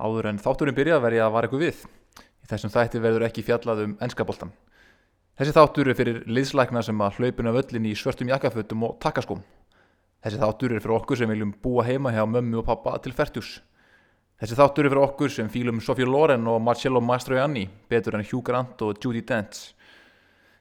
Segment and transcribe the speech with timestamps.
[0.00, 1.80] Áður en þátturinn byrjað verði að vara ykkur við.
[2.40, 4.52] Í þessum þætti verður ekki fjallað um ennskaboltan.
[5.36, 9.42] Þessi þáttur er fyrir liðslækna sem að hlaupina völlin í svörtum jakkafötum og takkaskóm.
[10.24, 13.54] Þessi þáttur er fyrir okkur sem viljum búa heima hjá mömmu og pappa til færtjús.
[14.40, 18.44] Þessi þáttur er fyrir okkur sem fílum Sofía Loren og Marcello Mastroianni betur en Hugh
[18.44, 19.74] Grant og Judi Dench.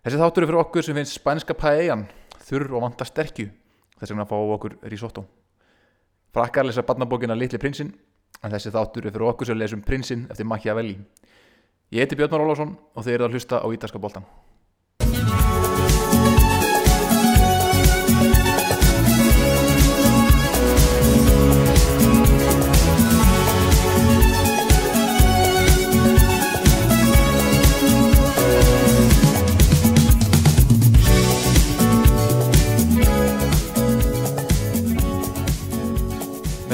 [0.03, 2.05] Þessi þáttur er fyrir okkur sem finnst spænska paellan,
[2.47, 3.49] þurr og vanta sterkju.
[3.99, 5.25] Þess vegna við okkur risotto.
[6.31, 7.91] Frakkar lesa barnabókina Litli prinsinn,
[8.43, 10.97] en þessi þáttur er fyrir okkur sem lesum prinsinn eftir Machiavelli.
[11.91, 14.27] Ég heiti Björn Már Ólafsson og þeir eru að hlusta á Ítarska boltan.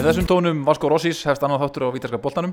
[0.06, 2.52] Með þessum tónum Vasko Rossis hefst annan þáttur á Vítarska boltanum.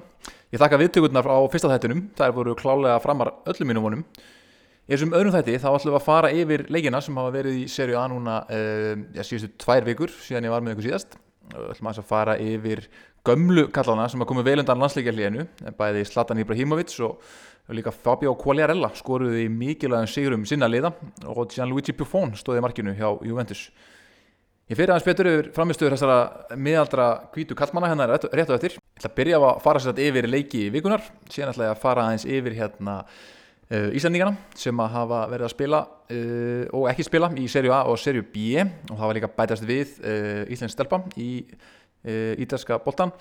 [0.54, 4.04] Ég þakka viðtökurnar á fyrsta þættinum, það voru klálega framar öllum mínum vonum.
[4.88, 7.66] Í þessum öðrum þætti þá ætlum við að fara yfir leikina sem hafa verið í
[7.68, 11.20] serju A núna uh, síðustu tvær vikur síðan ég var með ykkur síðast.
[11.52, 12.86] Við ætlum að fara yfir
[13.20, 17.20] gömlu kallana sem hafa komið vel undan landsleikjarlíðinu, bæði Zlatan Ibrahimovic og
[17.76, 20.96] líka Fabio Quagliarella skoruði mikilvægum sigurum sinna liða
[21.28, 23.68] og Gianluigi Buffon stóði markinu hjá Juventus.
[24.72, 28.78] Ég fyrir aðeins betur yfir framistöður þessara miðaldra kvítu kallmanna hérna rétt á eftir.
[28.78, 32.06] Ég ætla að byrja að fara sér yfir leiki vikunar, síðan ætla ég að fara
[32.06, 37.28] aðeins yfir hérna uh, Íslandingana sem að hafa verið að spila uh, og ekki spila
[37.36, 41.02] í serju A og serju B og það var líka bætast við uh, Íslands stelpa
[41.20, 41.28] í
[42.02, 43.12] ítalska boltan.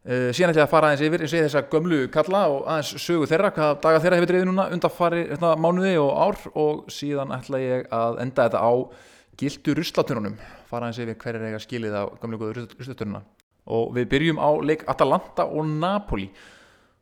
[0.00, 3.28] Síðan ætla ég að fara aðeins yfir, ég segi þessa gömlu kalla og aðeins sögu
[3.28, 7.36] þeirra, hvað daga þeirra hefur dreyðið núna undan fari hérna, mánuði og ár og síðan
[7.36, 8.72] ætla ég að enda þetta á
[9.40, 10.38] gildu ruslatununum.
[10.70, 13.22] Fara eins yfir hverjar eiga skilið á gamlega góðu ruslatununa
[13.70, 16.28] og við byrjum á leik Atalanta og Napoli.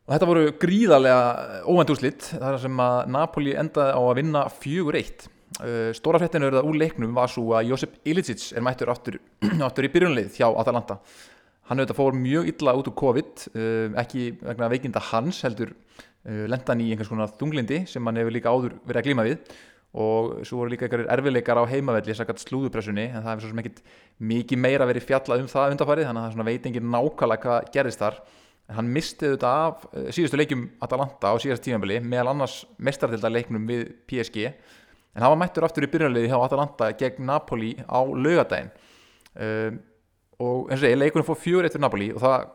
[0.07, 4.97] Og þetta voru gríðarlega óvænt úrslitt þar sem að Napoli endaði á að vinna fjögur
[4.99, 5.27] eitt.
[5.97, 9.19] Stóra fréttinu er það úr leiknum var svo að Josip Ilicic er mættur aftur,
[9.67, 10.99] aftur í byrjunleið hjá Atalanta.
[11.69, 13.43] Hann auðvitað fór mjög illa út úr COVID
[14.01, 15.75] ekki vegna veikinda hans heldur
[16.25, 19.37] lendan í einhvers konar þunglindi sem hann hefur líka áður verið að glíma við
[19.97, 23.61] og svo voru líka einhverjir erfileikar á heimavelli sakkat slúðupressunni en það hefur svo sem
[23.63, 23.79] ekkit
[24.31, 28.03] mikið meira verið fjallað um það undarfærið þannig að það veit engin nákvæmlega hvað gerist
[28.03, 28.19] þar.
[28.69, 33.65] En hann misti þetta af síðustu leikjum Atalanta á síðast tímafili meðal annars mestartilda leiknum
[33.65, 38.69] við PSG en hann var mættur aftur í byrjanliði hjá Atalanta gegn Napoli á laugadaginn
[38.69, 39.79] um,
[40.37, 42.45] og eins og ég leikunum fór fjögur eitt fyrir Napoli og það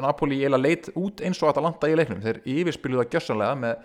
[0.00, 2.22] Napoli eiginlega leit út eins og Atalanta í leiknum.
[2.24, 3.84] Þeir yfirspiluða gjössanlega með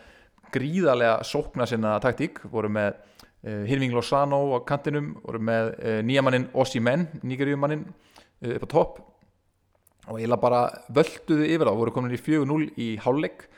[0.53, 2.41] gríðarlega sókna sinna taktík.
[2.51, 8.67] Voru með uh, Hirving Lozano á kantinum, voru með uh, nýjamaninn Ossimen, nýgerjumaninn uh, upp
[8.67, 8.99] á topp.
[10.09, 13.49] Og eiginlega bara völduðu yfir það, voru komin í 4-0 í hálfleik.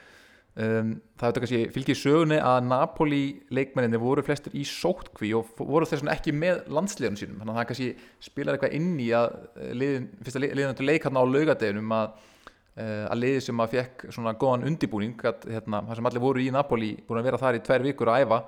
[0.51, 3.21] Um, það hefði kannski fylgið sögunni að Napoli
[3.55, 7.59] leikmenninni voru flestir í sótkví og voru þess vegna ekki með landsliðum sínum, þannig að
[7.61, 9.37] það kannski spilaði eitthvað inn í að
[9.79, 12.27] liðin, fyrsta liðin til leik hann á laugadeginum að
[12.81, 16.91] að liði sem að fekk svona góðan undibúning að, hérna, sem allir voru í Napoli
[17.07, 18.39] búin að vera þar í tver vikur að æfa.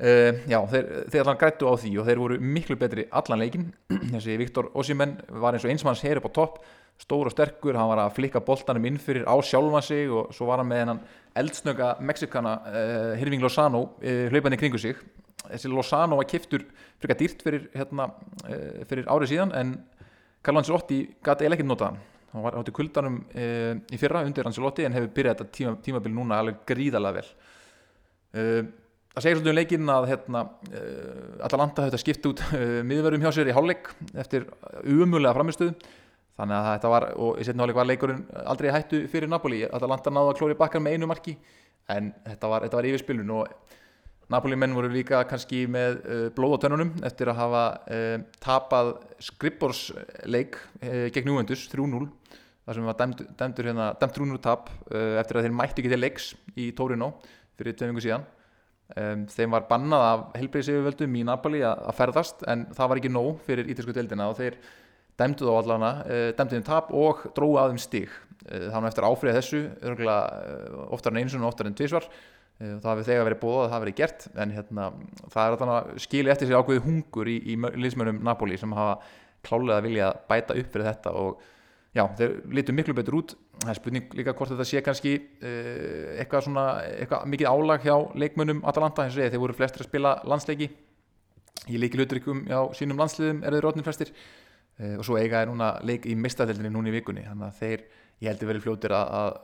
[0.00, 3.66] Uh, já, þeir, þeir allan grættu á því og þeir voru miklu betri allan leikin
[4.14, 6.54] þessi Viktor Ossimenn var eins og einsmanns heyr upp á topp,
[7.02, 10.48] stór og sterkur hann var að flikka boltanum inn fyrir á sjálfan sig og svo
[10.48, 11.02] var hann með hennan
[11.36, 14.96] eldsnöga Mexikana, uh, Hirving Lozano uh, hlaupandi kringu sig.
[15.42, 16.64] Þessi Lozano var kiftur
[17.02, 18.08] frika dýrt fyrir, hérna,
[18.88, 19.76] fyrir árið síðan en
[20.40, 23.46] Carlo Ancelotti gæti eiginlega ekkert notaðan hann var átti kuldanum e,
[23.90, 27.30] í fyrra undir Ancelotti en hefur byrjað þetta tíma, tímabil núna alveg gríðalega vel.
[28.30, 28.44] E,
[29.14, 30.82] það segir svolítið um leikinn að hérna, e,
[31.46, 32.44] Atalanta hefði skipt út
[32.90, 33.90] miðverðum hjá sér í hálfleik
[34.22, 34.46] eftir
[34.84, 35.74] umulega framistuð
[36.40, 39.64] þannig að þetta var, og í setni hálfleik var leikurinn aldrei hættu fyrir Napoli.
[39.66, 41.36] Atalanta náða að klóri bakkar með einu marki
[41.90, 43.76] en þetta var, var yfirspilun og
[44.30, 48.92] Napoli menn voru líka kannski með uh, blóð á tönnunum eftir að hafa uh, tapað
[49.26, 52.06] skrippborsleik uh, gegn Júvendus 3-0
[52.62, 55.98] þar sem var dæmt, dæmtur hérna, dæmt 3-0 tap eftir að þeir mætti ekki til
[55.98, 57.08] leiks í Torino
[57.58, 58.26] fyrir tveimvingu síðan.
[58.94, 63.12] Um, þeim var bannað af helbreyðsifjöldum í Napoli að, að ferðast en það var ekki
[63.16, 64.60] nóg fyrir ítalsku deildina og þeir
[65.18, 65.90] dæmtu þá allana,
[66.36, 68.12] dæmtu þeim tap og dróðu að þeim stig.
[68.46, 69.64] Var eftir áfriða þessu
[70.94, 72.06] oftar en eins og oftar en tvísvar
[72.60, 74.88] það hafi þegar verið bóðað að það hafi verið gert en hérna,
[75.32, 78.98] það er að skilja eftir sig ákveði hungur í, í liðsmönum Napoli sem hafa
[79.46, 81.40] klálega að vilja bæta upp fyrir þetta og
[81.96, 83.34] já, þeir litur miklu betur út.
[83.60, 87.96] Það er spurning líka hvort þetta sé kannski uh, eitthvað svona, eitthvað mikið álag hjá
[88.22, 90.70] leikmönum Atalanta, og ég, þeir voru flestir að spila landsleiki.
[91.68, 94.14] Í líki lutrikum á sínum landsliðum eru þeir rótnir flestir
[94.80, 97.26] og svo eiga er núna leik í mistadeldinni núna í vikunni.
[97.26, 97.84] Þannig að þeir,
[98.20, 99.36] ég heldur verið fljótir að,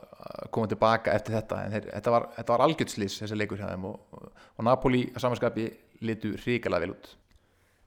[0.53, 1.61] koma tilbaka eftir þetta.
[1.63, 3.87] En þeir, þetta var, var algjörðslýs þessi leikur hjá þeim.
[3.91, 5.69] Og, og, Napoli að samanskapi
[6.07, 7.13] litu ríkala vel út.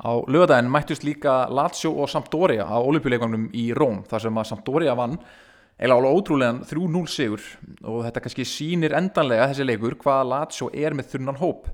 [0.00, 4.94] Á lögadaginn mættust líka Lazio og Sampdoria á olimpíuleikunum í Róm þar sem að Sampdoria
[4.97, 5.19] vann
[5.81, 7.44] eða alveg ótrúlegan 3-0 sigur.
[7.85, 11.69] Og þetta kannski sýnir endanlega þessi leikur hvað Lazio er með þurnan hóp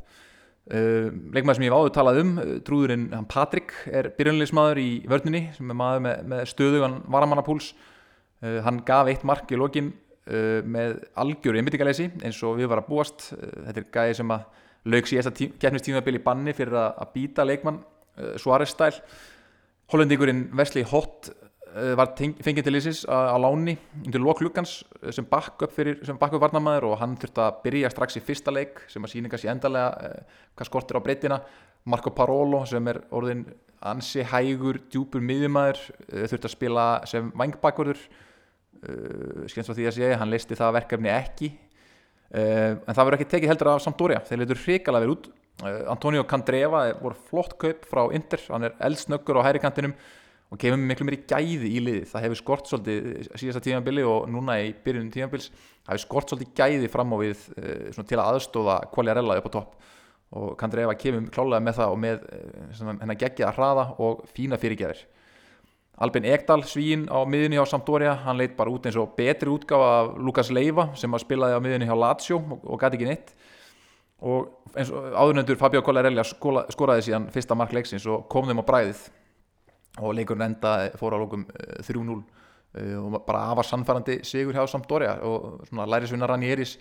[0.72, 5.42] uh, leikmaður sem ég hef áður talað um uh, trúðurinn Patrik er byrjunleismadur í vörninni
[5.56, 7.70] sem er maður með, með stöðugan varamannapúls.
[8.42, 12.86] Uh, hann gaf eitt mark í lokin uh, með algjöru einbyttingalesi eins og við varum
[12.86, 13.30] að búast.
[13.36, 14.46] Þetta er gæði sem að
[14.86, 17.82] lauk síðast að keppnistímabili banni fyrir að, að býta leikmann
[18.40, 18.94] Suárez stæl
[19.92, 21.28] Hollendingurinn Wesley Hott
[21.98, 24.78] var fengið til Ísis á, á láni undir loklukkans
[25.12, 28.80] sem backup fyrir, sem backup varnamæður og hann þurfti að byrja strax í fyrsta leik
[28.92, 31.40] sem að síninga sér endalega uh, hvað skortir á breytina
[31.86, 33.44] Marco Parolo sem er orðin
[33.86, 38.00] ansi hægur, djúpur miðjumæður þurfti að spila sem vangbakverður
[39.46, 41.50] skemmt frá því að segja hann listi það verkefni ekki.
[42.34, 44.20] En það verður ekki tekið heldur af Sampdoria.
[44.26, 45.28] Þeir letur hrikalega vel út.
[45.88, 49.94] Antonio Candreva voru flott kaup frá Inter, hann er eldsnöggur á hærikantinum
[50.46, 54.60] og kemur miklu meiri gæði í liði það hefur skort svolítið síðasta tímanbili og núna
[54.62, 58.78] í byrjunum tímanbils það hefur skort svolítið gæði fram á við uh, til að aðstóða
[58.92, 59.74] Quagliarella upp á topp.
[60.36, 64.58] Og Candreva kemur klálega með það og með uh, hennar geggið að hraða og fína
[64.58, 65.04] fyrirgerðir
[65.96, 69.92] Albin Ekdal svín á miðunni hjá Sampdoria hann leitt bara út eins og betri útgáfa
[70.02, 73.32] af Lukas Leiva sem að spilaði á miðunni hjá Lazio og, og gæti ekki neitt.
[74.20, 79.06] Og og áðurnöndur Fabio Collarelli skoraði síðan fyrsta mark leiksins og kom þeim á bræðið
[80.00, 81.46] og leikurinn enda fór á lókum
[81.80, 82.20] 3-0
[82.76, 86.76] og bara afar sannfærandi sigur hjá Sampdoria og svona lærisvinnar Ranieris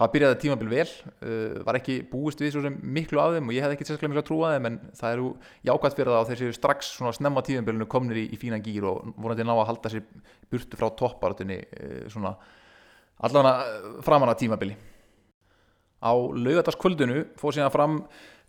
[0.00, 0.92] hafa byrjaði tímabil vel.
[1.20, 4.14] Uh, var ekki búist við svo sem miklu af þeim og ég hef ekki sérstaklega
[4.14, 5.26] miklu að trúa þeim en það eru
[5.68, 9.12] jákvæmt fyrir það á þessi strax svona snemma tímabilinu komnir í, í fína gýr og
[9.20, 10.06] vonandi ná að halda sér
[10.50, 12.32] burtu frá topparatunni uh, svona
[13.20, 14.78] allavega framan að tímabili.
[16.00, 18.00] Á laugardaskvöldinu fóð síðan fram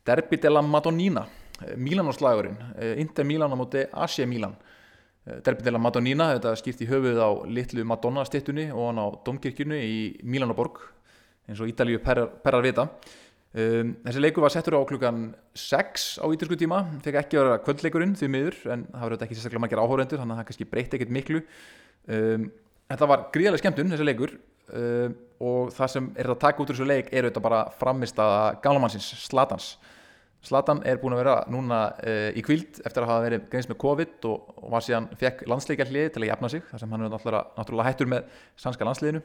[0.08, 1.26] Derby della Madonnina,
[1.78, 2.58] Mílanóslagurinn,
[3.02, 4.56] Inter Mílan á móti Asia Mílan.
[5.22, 9.78] Derby della Madonnina, þetta skipt í höfuð á litlu Madonna stittunni og hann á domkirkjunu
[9.78, 10.80] í Mílanóborg,
[11.46, 12.88] eins og Ídalíu perrar, perrar vita.
[13.52, 17.62] Um, þessi leikur var settur á klukkan 6 á ítalsku tíma, fekk ekki að vera
[17.66, 20.98] kvöldleikurinn því miður, en það var ekki sérstaklega margir áhórendur, þannig að það kannski breytti
[20.98, 21.42] ekkert miklu.
[22.08, 22.46] Um,
[22.94, 24.38] þetta var gríðarlega skemmtun, þessi leikur,
[24.72, 25.18] um,
[25.52, 28.62] og það sem er að taka út úr þessu leik er auðvitað bara framist að
[28.64, 29.74] gamlamannsins Slatans
[30.42, 33.78] Slatan er búin að vera núna uh, í kvíld eftir að hafa verið greins með
[33.84, 37.14] COVID og, og var síðan fekk landsleikjarlið til að jafna sig þar sem hann er
[37.14, 39.22] náttúrulega, náttúrulega hættur með sannska landsliðinu.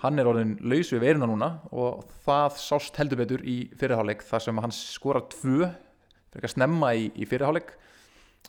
[0.00, 4.46] Hann er orðin laus við veruna núna og það sást heldur betur í fyrirháleik þar
[4.46, 5.68] sem hann skorar tvö
[6.32, 7.74] fyrir að snemma í, í fyrirháleik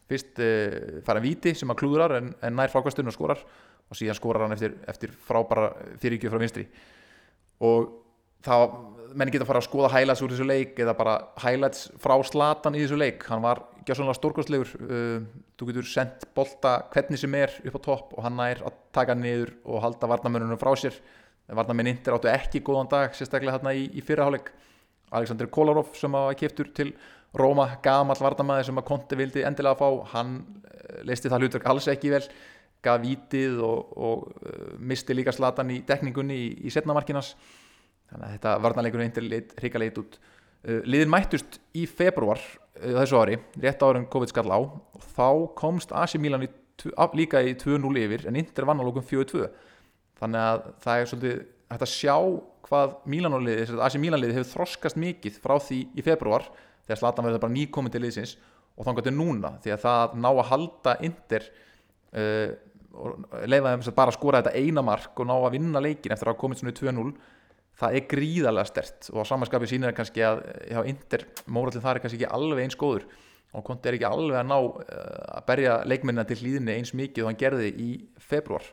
[0.07, 3.43] fyrst uh, fara viti sem að klúðrar en, en nær frákvæmstunum og skorar
[3.89, 6.69] og síðan skorar hann eftir, eftir frábara fyrirgjöf frá vinstri.
[7.65, 7.89] Og
[8.45, 8.55] þá
[9.17, 12.77] menn geta að fara að skoða highlights úr þessu leik eða bara highlights frá slatan
[12.77, 13.25] í þessu leik.
[13.29, 15.23] Hann var gjáðsvonlega stórkostlegur uh,
[15.57, 19.15] þú getur sendt bolta hvernig sem er upp á topp og hann nær að taka
[19.17, 20.97] niður og halda varnamönunum frá sér.
[21.49, 24.51] Varnamenn indir áttu ekki góðan dag sérstaklega hérna í, í fyrraháleik
[25.09, 26.91] Aleksandr Kolarov sem hafa kiptur til
[27.37, 31.67] Róma, gamall varnamæði sem að Konti vildi endilega að fá hann uh, leisti það hlutverk
[31.69, 32.23] alls ekki vel
[32.85, 37.33] gaf vítið og, og uh, misti líka slatan í dekningunni í, í setnamarkinas
[38.09, 40.19] þannig að þetta varnarleikunum eindir hrika leit út.
[40.65, 44.59] Uh, liðin mættust í februar uh, þessu ári, rétt árum COVID skall á.
[44.59, 46.51] Og þá komst Asi Milan í,
[47.15, 49.47] líka í 2-0 yfir en Inter vann á lókum 4-2
[50.19, 52.15] þannig að það er svolítið hægt að sjá
[52.69, 56.47] hvað Milanoliði, Asi Milanliði hefur þroskast mikið frá því í februar
[56.85, 58.35] þegar slatan verður bara nýkominn til liðsins
[58.75, 61.47] og þetta er núna því að það ná að halda Inter
[62.15, 62.49] uh,
[63.45, 66.33] leifa þeim bara að skora þetta eina mark og ná að vinna leikin eftir að
[66.33, 67.11] hafa komið svona í 2-0
[67.79, 72.01] það er gríðarlega stert og á samanskapið sínir kannski að hjá Inder mórallin það er
[72.03, 73.07] kannski ekki alveg eins góður
[73.55, 74.81] og konti er ekki alveg að ná uh,
[75.39, 77.89] að berja leikminna til hlýðinni eins mikið og hann gerði í
[78.21, 78.67] februar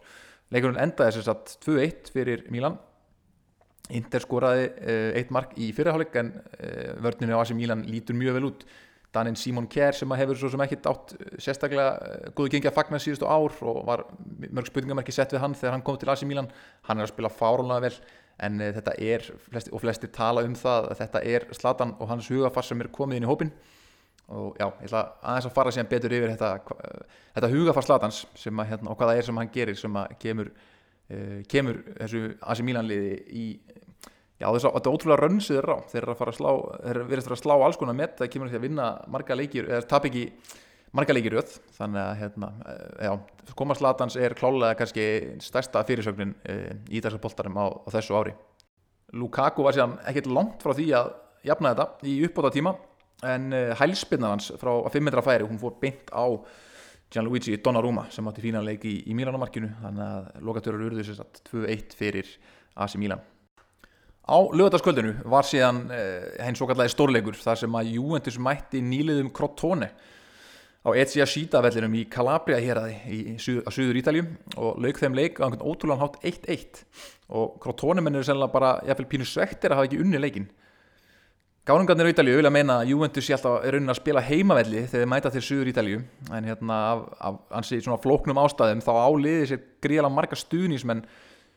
[0.52, 2.80] leikurinn endaði þess að 2-1 fyrir Mílan
[3.96, 6.34] Inder skoraði uh, eitt mark í fyrirháleik en
[7.04, 8.66] vörninu á Asi Mílan lítur mjög vel út.
[9.16, 12.76] Danin Simon Kjær sem hefur svo sem ekki átt eh, sérstaklega eh, góðu gengi að
[12.76, 14.04] fagna síðustu ár og var
[14.44, 16.50] mörg spurningamarki sett við hann þegar hann kom til AC Milan.
[16.88, 17.94] Hann er að spila fárunlega vel
[18.44, 22.10] en uh, þetta er, flesti, og flestir tala um það að þetta er Zlatan og
[22.10, 23.52] hans hugafar sem er komið inn í hópin
[24.26, 26.78] og já, ég ætla aðeins að fara síðan betur yfir þetta,
[27.36, 30.16] þetta hugafar Zlatans sem að, hérna, og hvað það er sem hann gerir sem að
[30.24, 30.52] kemur,
[31.12, 33.46] uh, kemur þessu AC Milan liði í
[34.36, 36.50] Já þess að þetta er ótrúlega rönnsið þeirra á þeir eru að fara að slá
[36.52, 39.70] þeir eru verið að slá alls konar með það kemur því að vinna marga leikir
[39.70, 40.24] eða tap ekki
[40.94, 42.50] marga leikir röð þannig að hérna,
[43.02, 43.12] já,
[43.58, 45.06] komast Latans er klálega kannski
[45.44, 46.34] stærsta fyrirsögnin
[46.90, 48.36] í þessar boltarum á, á þessu ári.
[49.16, 51.10] Lukaku var síðan ekkert langt frá því að
[51.46, 52.74] jafna þetta í uppbóta tíma
[53.26, 53.50] en
[53.80, 56.26] hælspinnan hans frá 5 metra færi hún fór beint á
[57.12, 61.40] Gianluigi Donnarumma sem átti fína leik í, í Milanomarkinu þannig að lokatörur urðu sér satt
[61.52, 62.30] 2-1 fyrir
[62.74, 63.22] AC Milan.
[64.26, 69.30] Á lögataskvöldinu var síðan eh, henn svo kallega stórleikur þar sem að Juventus mætti nýliðum
[69.34, 69.92] Crotone
[70.86, 72.92] á Ezia Sita vellinum í Calabria hér að
[73.42, 76.84] Suður Ítaljum og lauk þeim leik á einhvern ótrúlega hátt 1-1
[77.34, 80.46] og Crotone mennir er sennilega bara jafnvel pínu svektir að hafa ekki unni leikin
[81.66, 85.08] Gáningarnir á Ítalju vilja meina að Juventus sé alltaf raunin að spila heimavelli þegar þeir
[85.10, 89.64] mæta til Suður Ítalju en hérna af, af ansi svona flóknum ástæðum þá áliði sér
[89.82, 91.02] gríðalega marga stuðnismenn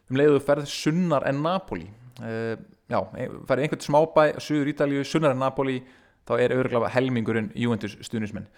[0.10, 1.86] um leiðu ferð sunnar en Napoli.
[2.18, 2.58] Uh,
[2.90, 2.98] já,
[3.46, 5.78] ferði einhvern smábæ Suður Ítalju sunnar en Napoli
[6.26, 8.50] þá er öruglega helmingurinn Juventus stuðnismenn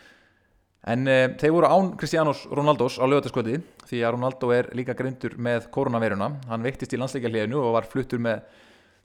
[0.89, 5.37] en uh, þeir voru án Cristianos Ronaldos á lögataskvöldi því að Ronaldo er líka greindur
[5.37, 8.41] með koronaviruna hann veiktist í landsleikja hliðinu og var fluttur með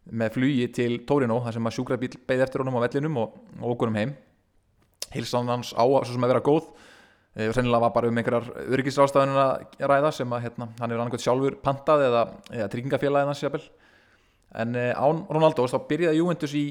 [0.06, 3.72] með flugi til Torino þar sem að sjúkrabíl beði eftir honum á vellinum og, og
[3.74, 4.12] okkur um heim.
[5.14, 6.68] Hilsan hans á svo sem að vera góð.
[7.36, 11.24] E, sennilega var bara um einhverjar öryggisrástaðunum að ræða sem að hérna, hann er annarkot
[11.24, 12.22] sjálfur pantað eða,
[12.54, 13.64] eða tryggingafélagið hans jafnvel.
[14.62, 16.66] En e, án Ronaldo þá byrjaði Juventus í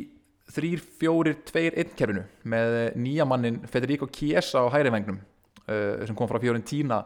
[0.53, 5.17] 3-4-2-1 kerfinu með nýja mannin Federico Chiesa á hæri vengnum
[5.65, 7.01] e, sem kom frá Fiorentina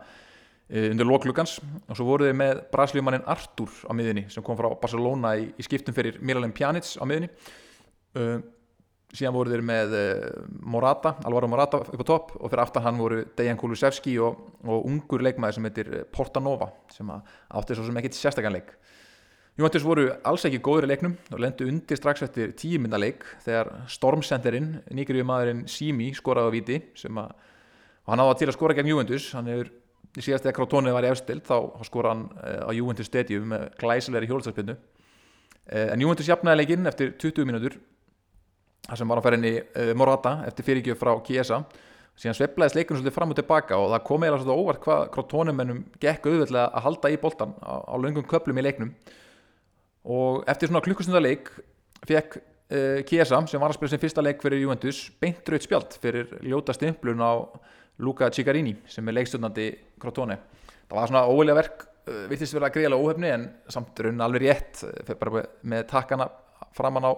[0.70, 1.56] Eh, undir lóklugans
[1.90, 5.64] og svo voru þeir með braslíumannin Artur á miðinni sem kom frá Barcelona í, í
[5.66, 7.30] skiptum fyrir Miralem Pjanic á miðinni
[8.22, 8.36] uh,
[9.10, 10.28] síðan voru þeir með uh,
[10.62, 12.36] Morata, Alvaro Morata upp á topp.
[12.38, 17.10] Og fyrir aftan hann voru Dejan Kulusevski og, og ungur leikmaði sem heitir Portanova sem
[17.10, 18.70] átti svo sem ekkit sérstakanleik
[19.60, 24.78] Juventus voru alls ekki góður í leiknum og lendu undir strax eftir tímyndarleik þegar Stormcenterinn,
[24.96, 27.34] nýgriðu maðurinn Simi skoraði á viti sem að
[28.10, 29.28] og hann áða til að skora gegn Juventus.
[29.38, 29.68] Hann hefur
[30.18, 33.68] í síðast eða Krátónið var í efstild þá skor hann uh, á Juventus Stadium með
[33.84, 34.80] glæsilegri hjólsarspinnu uh,
[35.68, 37.78] eh, en Juventus jafnaði leikinn eftir 20 mínútur
[38.88, 41.62] þar sem var á ferðinni uh, Morata eftir fyrirgjöf frá Chiesa.
[42.20, 45.86] Síðan svepplaðist leikinu svolítið fram og tilbaka og það kom eiginlega svolítið óvart hvað Krátónumennum
[46.02, 48.96] gekk auðvitað að halda í boltan á, á löngum köplum í leiknum
[50.10, 51.52] og eftir svona klukkustundar leik
[52.08, 52.40] fekk
[53.10, 56.76] Chiesa sem var að spila sem fyrsta leik fyrir Juventus beint raut spjald fyrir ljóta
[56.76, 57.34] stimplun á
[58.00, 59.68] Luca Cigarini sem er leikstjórnandi
[60.00, 60.38] Crotone.
[60.88, 64.46] Það var svona óvilja verk uh, vittist verið að greiðlega óhefni en samt raun alveg
[64.46, 66.30] rétt uh, bara með takkana
[66.78, 67.12] framan á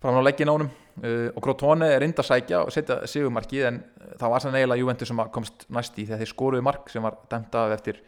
[0.00, 3.82] framan á leggin ánum uh, og Crotone er rinda að sækja og setja sigumarki en
[4.20, 7.18] það var sann eiginlega Juventus sem komst næst í þegar þeir skoruði mark sem var
[7.32, 8.00] dæmt af eftir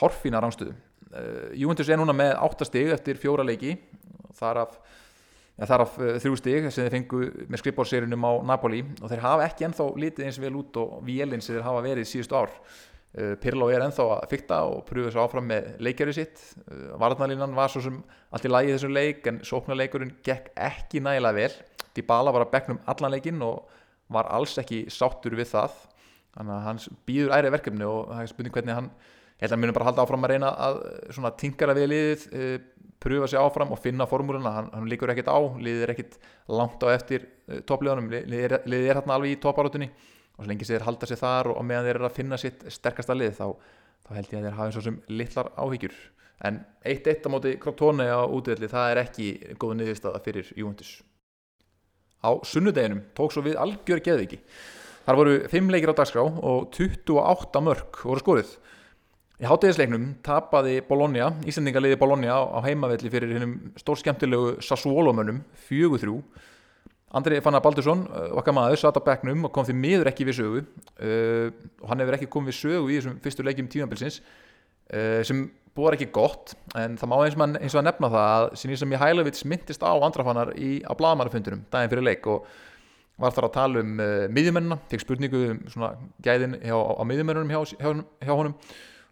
[0.00, 0.74] hárfína ránstöðu
[1.56, 3.76] Juventus er núna með 8 stig eftir fjóra leiki.
[4.38, 4.80] Þar af
[5.66, 8.84] þar af uh, þrjú stig sem þeir fengu með skrippbórserinum á Napoli.
[9.02, 12.06] Og þeir hafa ekki ennþá lítið eins vel út og vélinn sem þeir hafa verið
[12.10, 12.52] síðust ár.
[13.18, 16.44] Uh, Pirlo er ennþá að fykta og pröfa þessu áfram með leikjari sitt.
[17.00, 17.98] Varnalínan var svo sem
[18.30, 21.52] allt í lagi þessum leik en sóknarleikurinn gekk ekki nægilega vel.
[21.96, 23.78] Dybala var að begnum allan leikinn og
[24.14, 25.74] var alls ekki sáttur við það.
[26.36, 28.90] Þannig að hans býður æri verkefni og það er spurning hvernig hann
[29.38, 32.26] ég held að hann munum bara halda áfram að reyna að tinkara við liðið
[33.00, 34.52] pröfa sig áfram og finna formúluna.
[34.52, 36.18] Hann, hann líkur ekkert á, liðir ekkert
[36.50, 40.68] langt á eftir uh, toppliðanum liðir, liðir er hérna alveg í toparátunni og svo lengi
[40.68, 43.46] þeir halda sig þar og, og meðan þeir eru að finna sitt sterkasta lið þá,
[44.06, 45.98] þá held ég að þeir hafa eins og sem litlar áhyggjur.
[46.48, 49.28] En 1-1 á móti Krotóni á útvöldi það er ekki
[49.58, 50.92] góð niðurstaða fyrir Juventus.
[52.22, 54.40] Á sunnudeginum tók svo við algjör geðviki
[55.06, 58.50] þar voru 5 leikir á dagskrá og 28 mörg voru skorið
[59.38, 66.02] Í háttegisleiknum tapaði Bologna, Íslandingaliði Bologna á, á heimavelli fyrir hennum stór skemmtilegu Sassuolo-mönnum, fjögur
[66.02, 66.16] þrjú.
[67.14, 70.40] Andri Fannar Baldursson, uh, okkar maður, satt á begnum og kom því miður ekki við
[70.40, 75.22] sögu uh, og hann hefur ekki komið við sögu í þessum fyrstu leikjum tímabilsins uh,
[75.24, 75.46] sem
[75.78, 78.90] búið ekki gott en það má eins að, eins og að nefna það að Sinisa
[78.90, 82.50] Mihailovic myndist á Andrafannar í, á blagamannafundunum daginn fyrir leik og
[83.22, 85.94] var þar að tala um uh, miðjumennina, fekk spurningu um svona
[86.26, 88.58] gæðin hjá, á miðjumennunum hjá, hjá, hjá honum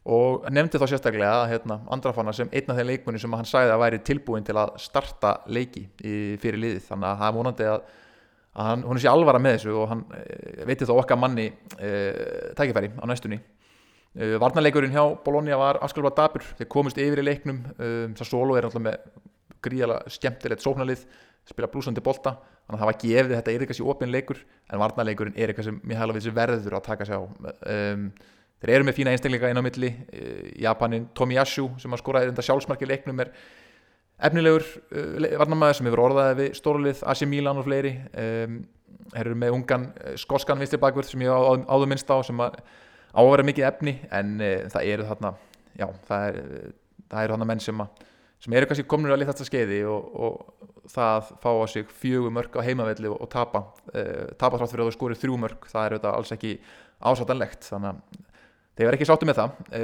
[0.07, 3.73] og nefndi þá sérstaklega að hérna, Andrafanna sem einn af þeim leikmunni sem hann sagði
[3.75, 6.85] að væri tilbúin til að starta leiki í, fyrir liðið.
[6.87, 7.91] Þannig að það er múnandi að,
[8.55, 10.25] að hann, hún er sér alvara með þessu og hann e,
[10.71, 11.93] veitir þá okkar manni e,
[12.59, 13.41] tækifæri á næstunni.
[14.15, 17.65] E, Varnarleikurinn hjá Bologna var afskalvað dabur, þeir komist yfir í leiknum.
[17.77, 19.01] Það solo er alltaf með
[19.67, 21.03] gríðala skemmtilegt sóknarlið
[21.47, 22.37] spila blúsandi bolta,
[22.67, 25.69] þannig að það var gefið þetta er eitthvað sér opinn leikur en varnarleikurinn er eitthvað
[25.69, 27.25] sem mér hefði verður að taka sér á.
[27.71, 28.09] Um,
[28.63, 32.47] þeir eru með fína einstakleika inn á milli eh, Japanin Tomiyasu sem að skora þetta
[32.47, 33.35] sjálfsmarki leiknum er
[34.17, 37.91] efnilegur uh, varnamæður sem hefur orðaði við stórlið AC Milan og fleiri.
[38.17, 38.63] Um,
[39.15, 41.31] eru með ungan eh, skoskan vinstri bakvörð sem ég
[41.69, 42.57] áður minnst á sem að
[43.17, 45.33] á að vera mikið efni en e, það eru þarna
[45.79, 46.39] já, það, er,
[47.23, 48.03] eru þarna menn sem, að,
[48.45, 52.35] sem eru kannski komin að litast að skeiði og, og það fá á sig fjögur
[52.37, 54.05] mörg á heimavelli og, og tapa e,
[54.37, 56.53] tapa þrátt fyrir að þú skorir þrjú mörg það er auðvitað alls ekki
[56.97, 58.21] ásættanlegt þannig að
[58.77, 59.81] þeir verður ekki sáttu með það e,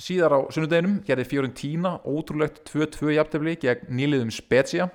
[0.00, 4.88] síðar á sunnudeginum gerði Fiorentina ótrúlegt 2-2 jafntefli gegn nýliðum Spezia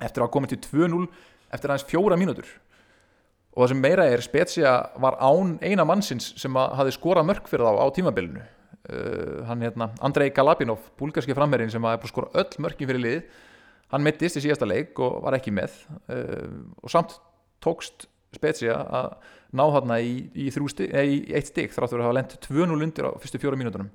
[0.00, 1.06] eftir að koma til 2-0
[1.52, 2.48] eftir aðeins fjóra mínútur.
[3.52, 7.68] Og það sem meira er Spezia var án eina mannsins sem hafi skorað mörg fyrir
[7.68, 8.44] þá á tímabilinu.
[8.82, 13.20] Uh, hann hérna Andrei Galabinov búlgarski frammerinn sem hafi skorað öll mörgin fyrir lið
[13.92, 15.76] hann mittist í síðasta leik og var ekki með.
[16.08, 17.18] Uh, og samt
[17.62, 19.12] tókst Spezia að
[19.52, 23.40] ná hann í, í, í eitt stygg þráttur að hafa lendt 2-0 undir á fyrstu
[23.42, 23.90] fjóra mínútunum.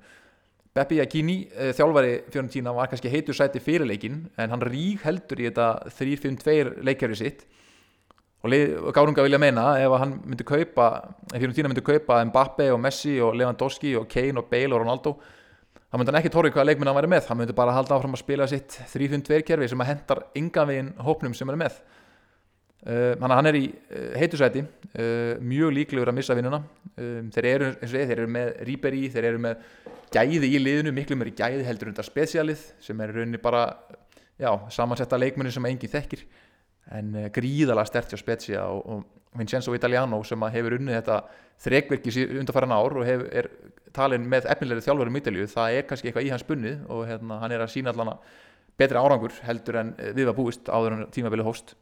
[0.76, 5.40] Beppi Aquini, uh, þjálfari Fiorentina var kannski heitur sæti fyrir leikin en hann rík heldur
[5.42, 7.46] í þetta 3-5-2 leikjari sitt.
[8.46, 10.86] Og Gárunga vilja meina ef hann myndi kaupa
[11.32, 15.16] ef Fiorentina myndi kaupa Mbappe og Messi og Lewandowski og Kane og Bale og Ronaldo
[15.88, 17.26] þá myndi hann ekki tóri hvaða leikminn hann væri með.
[17.32, 20.92] Hann myndi bara halda áfram að spila sitt 3-5-2 kerfi sem að hendar yngan veginn
[21.02, 21.80] hópnum sem hann er með
[22.88, 26.62] þannig uh, að hann er í uh, heitusæti uh, mjög líklegur að missa vinnuna.
[26.96, 29.66] Um, þeir eru, þeir, eru með Ríberi þeir eru með
[30.14, 33.66] gæði í liðinu miklu í gæði heldur undar spesialið sem er rauninni bara
[34.40, 36.24] já, samansetta leikmennin sem enginn þekkir.
[36.96, 41.18] En gríðala stert hjá Spezia og, og Vincenzo Italiano sem hefur unnið þetta
[41.60, 43.50] þrekverki undarfæran ár og hef, er
[43.92, 47.54] talin með efnilegri þjálfurum Ítalju, það er kannski eitthvað í hans bunnið og hérna, hann
[47.54, 48.14] er að sína allan
[48.78, 51.74] betri árangur heldur en eh, við var búist áður en tímabili hóst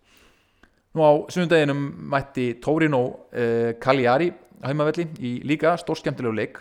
[0.96, 6.60] Nú á sunnundaginum mætti Torino uh, Cagliari á heimavelli í líka stórskemtilegu leik.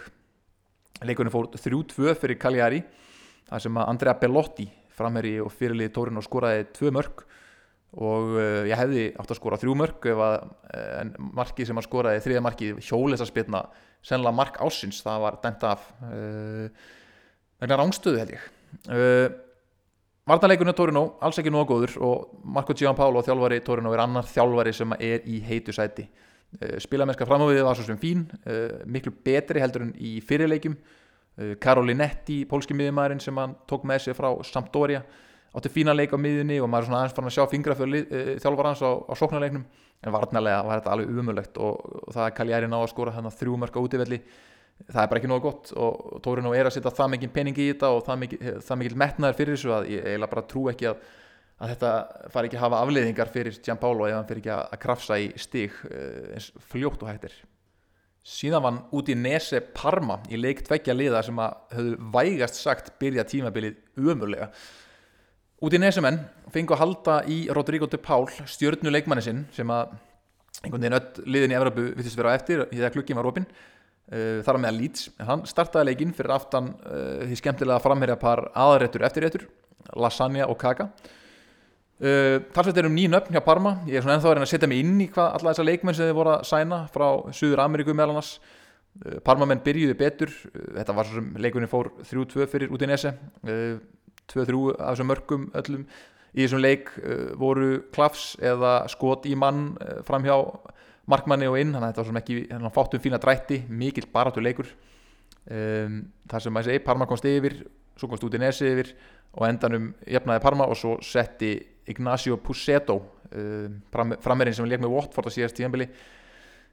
[1.07, 2.81] Leikunum fór 3-2 fyrir Cagliari
[3.47, 4.65] þar sem að Andrea Bellotti
[4.95, 7.23] framherri og fyrirlið Torino skoraði 2 mörg
[7.95, 11.87] og uh, ég hefði átt að skora þrjú mörg ef að uh, markið sem hann
[11.87, 13.63] skoraði þriða markið hjólesaspilna
[14.03, 16.67] sennilega mark ásins, það var dæmt af uh,
[17.63, 18.51] vegna rángstöðu held ég
[20.25, 24.95] Vartanleikunni Torino, alls ekki nógu góður og Marco Gianpaolo, þjálfari Torino er annar þjálfari sem
[24.97, 26.07] er í heitu sæti.
[26.81, 28.23] Spilamennska framöfiðið var svo sem fín
[28.89, 30.73] miklu betri heldur en í fyrirleikum
[31.61, 35.03] Karolinetti, pólski miðjumæðurinn sem hann tók með sig frá Sampdoria
[35.55, 38.09] átti fína leik á miðunni og maður er svona aðeins fann að sjá fingra fyrir
[38.41, 39.63] þjálfar hans á, á sóknarleiknum.
[40.05, 43.31] En varnarlega var þetta alveg umulögt og, og það er Kaljæri ná að skora þannig
[43.31, 44.19] að þrjú mörg á útífelli
[44.83, 47.67] það er bara ekki nógu gott og Tórinu er að setja það mikið pening í
[47.71, 50.89] þetta og það mikið, það mikið metnaður fyrir þessu að ég eiginlega bara trú ekki
[50.91, 51.03] að,
[51.55, 51.91] að þetta
[52.35, 55.27] fari ekki að hafa afleiðingar fyrir Gianpaolo ef hann fyrir ekki að, að krafsa í
[55.41, 57.37] stig uh, eins fljótt og hættir
[58.25, 62.95] síðan vann út í Nese Parma í leik tveggja liða sem að höfðu vægast sagt
[63.01, 64.49] byrja tímabilið umurlega
[65.63, 66.17] Út í nesumenn
[66.51, 69.93] fengu að halda í Rodrigo de Paul stjörnu leikmanni sinn sem að
[70.65, 73.47] einhvern veginn öll liðin í Evropu vittist vera á eftir því að klukkin var opinn
[74.05, 79.05] þar á meðan Leeds, hann startaði leikinn fyrir aftan uh, því skemmtilega framherja par aðrættur
[79.07, 79.45] eftirréttur
[79.97, 84.29] lasagna og kaka uh, Talsveit er um nýjum nöfn hjá Parma ég er svona ennþá
[84.29, 86.45] að reyna að setja mig inn í hvað alla þessar leikmenn sem þið voru að
[86.51, 88.35] sæna frá Suður Ameríku meðal annars.
[89.01, 92.91] Uh, Parma menn byrjuði betur þetta var svo sem leikunni fór 3-2 fyrir út í
[92.91, 95.89] nese 2-3 af þessum mörgum öllum
[96.35, 96.93] í þessum leik
[97.41, 100.37] voru klafs eða skot í mann uh, fram hjá
[101.11, 104.07] markmanni og inn þannig að þetta var svona ekki, hann fátt um fína drætti mikill
[104.13, 104.69] baráttu leikur.
[105.45, 107.59] Um, þar sem maður segi, Parma komst yfir
[107.95, 108.91] svo komst út í nesi yfir
[109.37, 111.53] og endanum jafnaði Parma og svo setti
[111.91, 112.97] Ignacio Pusetto
[113.29, 115.89] um, frammerinn sem leik með Watford á síðast tíðanbili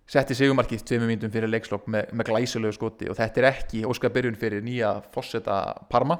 [0.08, 3.08] setti sigumarkið tveimum mínutum fyrir leikslokk með, með glæsilegu skoti.
[3.10, 5.60] Og þetta er ekki óskabyrjun fyrir nýja fósetta
[5.92, 6.18] Parma.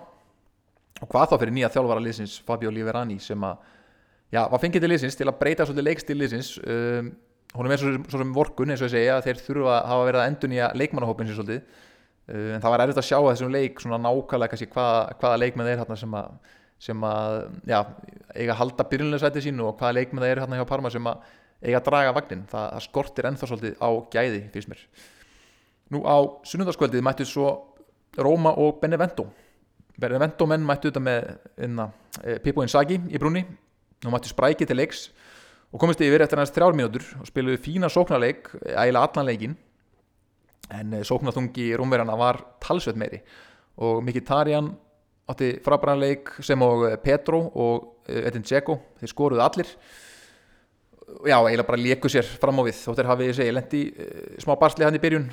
[1.03, 3.59] Og hvað þá fyrir nýja þjálfvara liðsins Fabio Liverani sem að
[4.33, 6.53] já, var fengið til liðsins til að breyta svolítið leikstil liðsins.
[6.63, 7.11] Um,
[7.53, 10.09] hún er með svo, svo sem vorkun eins og ég segja þeir þurfa að hafa
[10.09, 11.79] verið að endur nýja leikmannahópin sér svolítið.
[12.23, 15.71] Uh, en það var erfitt að sjá þessum leik svona nákvæmlega kannski hvaða, hvaða leikmenn
[15.73, 16.35] hérna sem að,
[16.83, 17.39] sem að
[17.69, 17.79] já,
[18.37, 21.27] eiga að halda byrjunlega sætið sínu og hvaða leikmenn þeir hérna hjá Parma sem að
[21.63, 24.87] eiga að draga vagnin, það, það skortir ennþá svolítið á gæði fyrst mér.
[25.93, 26.17] Nú á
[26.49, 27.51] sunnundaskvöldið mættu svo
[28.19, 29.27] Róma og Benevento.
[30.01, 31.29] Benevento menn mættu þetta með
[31.67, 31.89] inna,
[32.23, 33.45] e, Pippo Inzaghi í brúni
[34.03, 35.11] og mættu spræki til leiks
[35.73, 39.57] og komist yfir eftir hans þrjár mínútur og spiluði fína sóknarleik, ægilega allan leikin
[40.73, 43.21] en e, sóknarþungi rúmverjana var talsveit meiri.
[43.83, 44.71] Og Mkhitaryan
[45.33, 49.71] átti frábæranleik sem og e, Petro og Edin Dzeko, þeir skoruði allir.
[51.29, 52.79] Já, eiginlega bara léku sér fram á við.
[52.87, 53.81] Þóttir hafið ég segi, lendi
[54.41, 55.27] smá barsli hann í byrjun.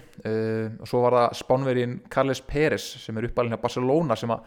[0.83, 4.43] Og svo var það spánvergin Carles Pérez sem er uppalinn á Barcelona sem að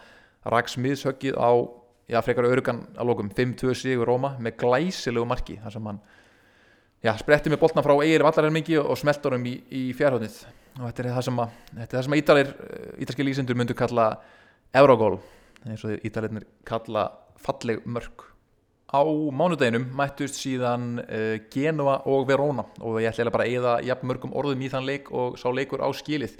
[0.52, 1.50] raks miðshöggið á
[2.10, 6.00] já, frekar örugan að lókum 5-2 sigur Róma með glæsilegu marki þar sem hann
[7.02, 10.42] já, spretti með boltna frá eigir vallarhelmingi og smeltur um í, í fjárhóðnið
[10.80, 12.52] og þetta er það sem að, það sem að ítalir,
[13.04, 14.10] ítalski lýsendur myndu kalla
[14.72, 15.18] Eurogól,
[15.68, 17.10] eins og ítalirnir kalla
[17.42, 18.30] falleg mörg
[18.92, 19.00] á
[19.32, 24.34] mánudeginum mættust síðan uh, Genua og Verona og ég ætla bara að eða jafn mörgum
[24.36, 26.36] orðum í þann leik og sá leikur á skilið.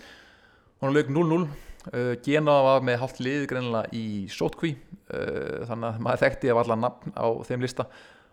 [0.83, 1.47] Hún leik 0-0
[1.91, 4.77] Uh, Genoa var með halvt lið greinilega í sótkví.
[5.11, 7.87] Uh, þannig að maður þekkti að valla nafn á þeim lista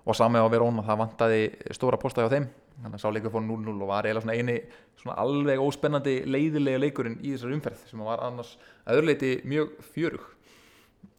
[0.05, 1.39] og sami á Verona það vantaði
[1.73, 2.49] stóra postaði á þeim.
[2.79, 4.57] Þannig að sá leikur fór 0-0 og var eiginlega svona eini
[4.99, 8.53] svona alveg óspennandi leiðilega leikurinn í þessar umferð sem var annars
[8.87, 10.27] aðurleiti mjög fjörug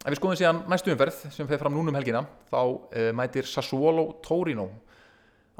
[0.01, 4.07] Ef við skoðum síðan næstu umferð sem feð fram núnum helgina þá uh, mætir Sassuolo
[4.25, 4.71] Torino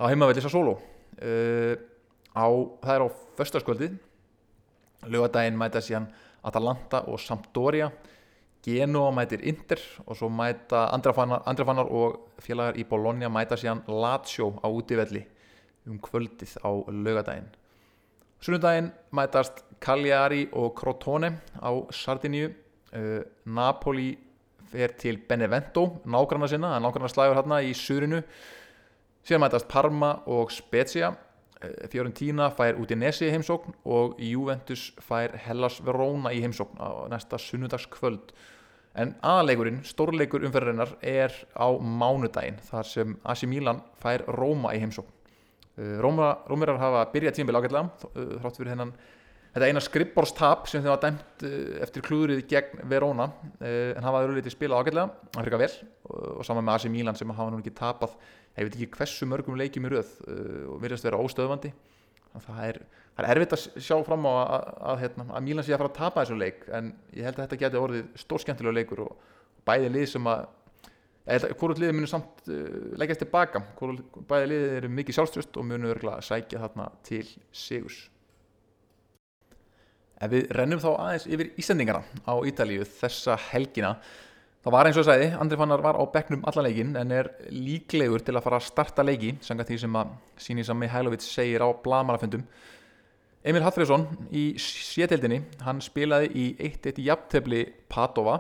[0.01, 0.79] á heimavelli Sassuolo.
[1.21, 2.47] Á,
[2.81, 3.99] það er á förstaskvöldið
[5.13, 6.07] lögadaginn mæta síðan
[6.43, 7.91] Atalanta og Sampdoria.
[8.65, 14.69] Genoa mætir Inter og svo mæta Andrefannar og félagar í Bologna mæta síðan Lazio á
[14.69, 15.25] útivelli
[15.89, 17.49] um kvöldið á lögadaginn
[18.41, 24.13] Sunnudaginn mætast Cagliari og Crotone á Sardiníu uh, Napoli
[24.71, 28.23] fer til Benevento nágranna sinna, nágranna slægur hérna í Surinu
[29.25, 31.11] síðan mætast Parma og Spezia.
[31.11, 31.30] Eh,
[31.93, 38.33] Fiorentina fær Udinese í heimsókn og Juventus fær Hellas Verona í heimsókn á næsta sunnudagskvöld.
[38.99, 45.13] En aðalegurinn, stórleikur umferðarinnar er á mánudaginn þar sem AC Milan fær Róma í heimsókn.
[45.77, 48.95] Eh, Róma, Rómirar hafa byrjað tímbil ágætlega eh, þrátt fyrir hennan
[49.53, 51.45] þetta eina skrippborstap sem þeim var dæmt
[51.83, 53.27] eftir klúðrið gegn Verona
[53.67, 55.73] en hafa auðvitað spilað ágætlega, það fyrir vel
[56.39, 58.15] og saman með AC Milan sem hafa nú ekki tapað
[58.59, 61.73] ég veit ekki hversu mörgum leikjum í röð uh, og virðast vera óstöðvandi.
[62.31, 62.79] Það er,
[63.17, 65.91] það er erfitt að sjá fram á að, að, hérna, að Mílan sé að fara
[65.91, 69.29] að tapa þessu leik en ég held að þetta geti orðið stórskjöntilega leikur og
[69.67, 70.47] bæði lið sem að
[71.59, 73.65] hvort liðið munir samt uh, leggjast tilbaka,
[74.31, 78.01] bæði liðið eru mikið sjálfströst og munir örgulega að sækja þarna til sigurs.
[80.21, 83.95] Ef við rennum þá aðeins yfir Ísendingana á Ítalíu þessa helgina
[84.61, 88.21] Það var eins og sæði, Andri Fannar var á bekknum alla leikin en er líklegur
[88.21, 90.11] til að fara að starta leiki, sanga því sem að
[90.45, 92.43] síni sem Mihailovic segir á blamarafundum.
[93.41, 94.05] Emil Hallfriðsson
[94.37, 98.37] í sétildinni, hann spilaði í 1-1 jafntefni Padova.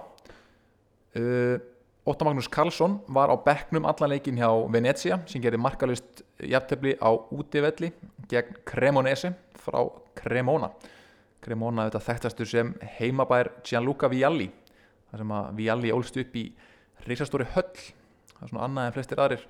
[1.16, 1.56] Uh,
[2.04, 7.16] Óttar Magnús Karlsson var á bekknum alla leikin hjá Venezia sem gerði markalist jafntefni á
[7.32, 7.94] útivelli
[8.28, 9.88] gegn Cremonese frá
[10.20, 10.68] Cremona.
[11.40, 14.50] Cremona þetta þekktastur sem heimabær Gianluca Vialli
[15.10, 16.44] þar sem að Vialli ólst upp í
[17.06, 17.72] reysastóri höll.
[18.34, 19.46] Það er svona annað en flestir aðrir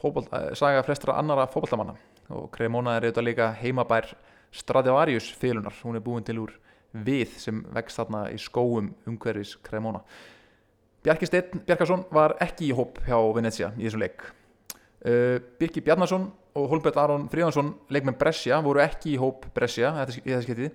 [0.00, 1.96] fótbolt, eh, saga flestra annara fókbaltamanna
[2.34, 4.14] og Cremona er auðvitað líka heimabær
[4.52, 6.54] Stradivarius félunar, hún er búin til úr
[6.92, 10.00] við sem vext þarna í skóum umhverfis Cremona.
[11.04, 14.24] Bjarki Steinn Bjarkarsson var ekki í hóp hjá Venecia í þessu leik.
[15.06, 19.92] Uh, Birki Bjarnason og Holbert Aron Fríðansson leik með Brescia voru ekki í hóp Brescia
[20.02, 20.72] í þessu skiptið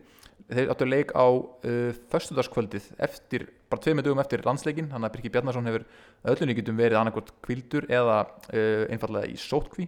[0.49, 5.32] þeir áttu leik á uh, föstudarskvöldið eftir, bara tveimur dögum eftir landsleikin hann að Birki
[5.34, 5.86] Bjarnarsson hefur
[6.34, 9.88] öllun ykkurtum verið annarkort kvildur eða uh, einfallega í sótkví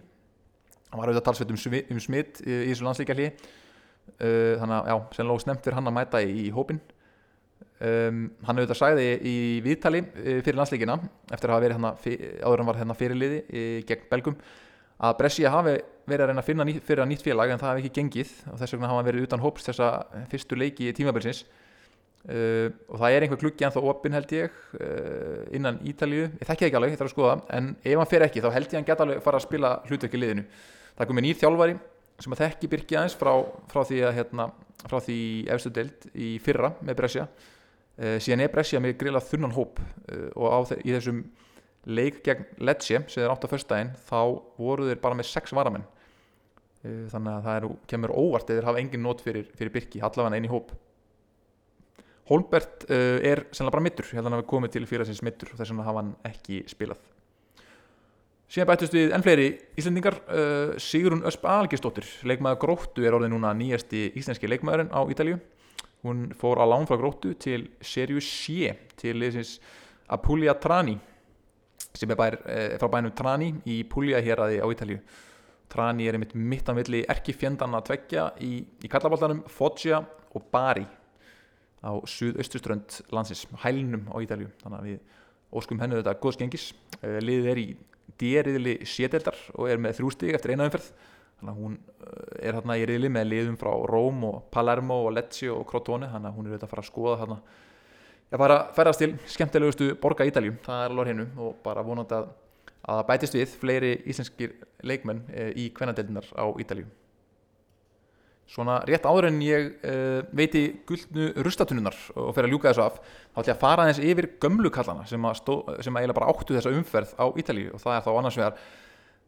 [0.90, 4.96] hann var auðvitað talsveit um, um smitt í, í þessu landsleikjalli uh, þannig að já,
[5.16, 6.80] sennilega snemt fyrir hann að mæta í, í hópin
[7.80, 10.98] um, hann auðvitað sagði í viðtali uh, fyrir landsleikina
[11.34, 14.38] eftir að hafa verið hann áður hann var hérna fyrirliði uh, gegn Belgum
[15.04, 17.70] að Brescia hafi verið að reyna að finna ný, fyrir að nýtt félag en það
[17.70, 18.32] hefði ekki gengið.
[18.52, 19.90] Og þess vegna hafa hann verið utan hóps þessa
[20.32, 21.44] fyrstu leiki í tímabilsins.
[22.24, 26.48] Uh, og það er einhver klukki en þá opinn held ég uh, innan Ítalíu, ég
[26.48, 27.34] þekki ekki alveg, ég þarf að skoða.
[27.52, 30.20] En ef hann fer ekki þá held ég hann geta alveg fara að spila hlutvekki
[30.20, 30.46] liðinu.
[30.94, 31.76] Það komið nýð þjálfari
[32.24, 33.32] sem að þekki Birki aðeins frá,
[33.68, 34.48] frá því hérna,
[34.94, 35.18] því
[35.52, 37.28] efstu deild í fyrra með Brescia.
[37.94, 41.26] Uh, síðan er Brescia með grila þunnan hóp uh, og í þessum
[41.84, 44.20] leik gegn Lecce sem er átt á förstæðin þá
[44.56, 45.84] voru þeir bara með sex varamenn
[46.84, 50.48] þannig að það er, kemur óvart eða hafa engin nót fyrir, fyrir Birki allavega einn
[50.48, 50.74] í hóp.
[52.28, 55.24] Holbert uh, er sennilega bara mittur, ég held að hann hafi komið til fyrir sinns
[55.24, 57.02] mittur þess vegna hafa hann ekki spilað.
[58.54, 59.48] Síðan bættust við enn fleiri
[59.80, 65.40] Íslandingar uh, Sigrun Ösp Algistóttir leikmaður Gróttu er orðið núna nýjasti íslenski leikmaðurinn á Ítalju
[66.04, 68.70] hún fór á lán frá Gróttu til Serius C
[69.00, 69.24] til
[70.12, 70.98] Apulia Trani
[71.94, 75.00] sem er bær, e, frá bænum Trani í Puglia hér aði á Ítalju
[75.72, 78.52] Trani er einmitt mitt á milli erkifjöndan að tveggja í,
[78.84, 80.02] í kallaballanum Foggia
[80.34, 80.84] og Bari
[81.84, 85.00] á suðaustuströnd landsins hælnum á Ítalju þannig að við
[85.54, 87.66] óskum hennu þetta góðskengis e, liðið er í
[88.20, 90.88] dýriðli sételdar og er með þrjústík eftir eina umferð.
[91.40, 91.76] Þannig að hún
[92.38, 96.08] er hérna í riðli með liðum frá Róm og Palermo og Lecce og Crotone.
[96.12, 97.38] Þannig að hún er auðvitað að fara að skoða hérna
[98.34, 102.16] að fara að ferast til skemmtilegustu borga Ítaljum, það er alveg hennu og bara vonandi
[102.16, 102.30] að
[102.90, 104.54] að bætist við fleiri íslenskir
[104.86, 106.86] leikmenn uh, í kvennadeildinar á Ítalíu.
[108.50, 112.98] Svona rétt áður en ég uh, veiti guldnu rustatunnunar og fer að ljúka þessu af
[113.00, 116.32] þá ætlum ég að fara aðeins yfir gömlukallana sem að, stó, sem að eiginlega bara
[116.34, 117.70] áttu þessa umferð á Ítalíu.
[117.72, 118.66] Og það er þá annars vegar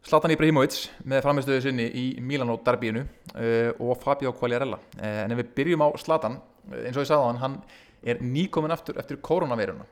[0.07, 0.77] Zlatan Ibrahimovic
[1.09, 4.77] með framistöðu sinni í Milano derbíinu uh, og Fabio Quagliarella.
[5.01, 7.57] En ef við byrjum á Zlatan eins og ég sagði á hann, hann
[8.07, 9.87] er nýkomin aftur eftir koronaveiruna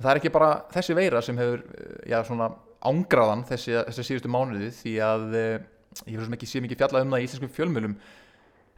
[0.00, 1.62] það er ekki bara þessi veira sem hefur
[2.08, 2.50] já, svona
[2.86, 7.14] ángraðan þessi, þessi síðustu mánuði því að ég fyrir sem ekki sé mikið fjallað um
[7.14, 7.96] það í íslenskum fjölmjölum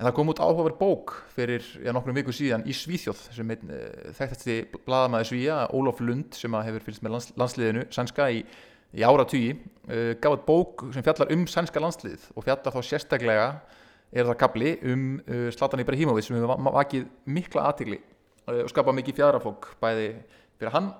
[0.02, 3.68] En það kom út áhugaverð bók fyrir já, nokkrum viku síðan í Svíþjóð sem einn
[3.70, 8.40] uh, þekktasti bladamæði Svíja, Ólof Lund sem hefur fylgst með lands, landsliðinu sænska í,
[8.98, 9.52] í ára tugi,
[9.86, 13.46] uh, gaf eitt bók sem fjallar um sænska landslið og fjallar þá sérstaklega
[14.10, 17.06] er það kapli um uh, Zlatan Ibrahimovic sem hefur vakið
[17.38, 18.00] mikla aðtigli
[18.50, 20.08] og skapað mikið fjadrafók bæði
[20.58, 20.90] fyrir hann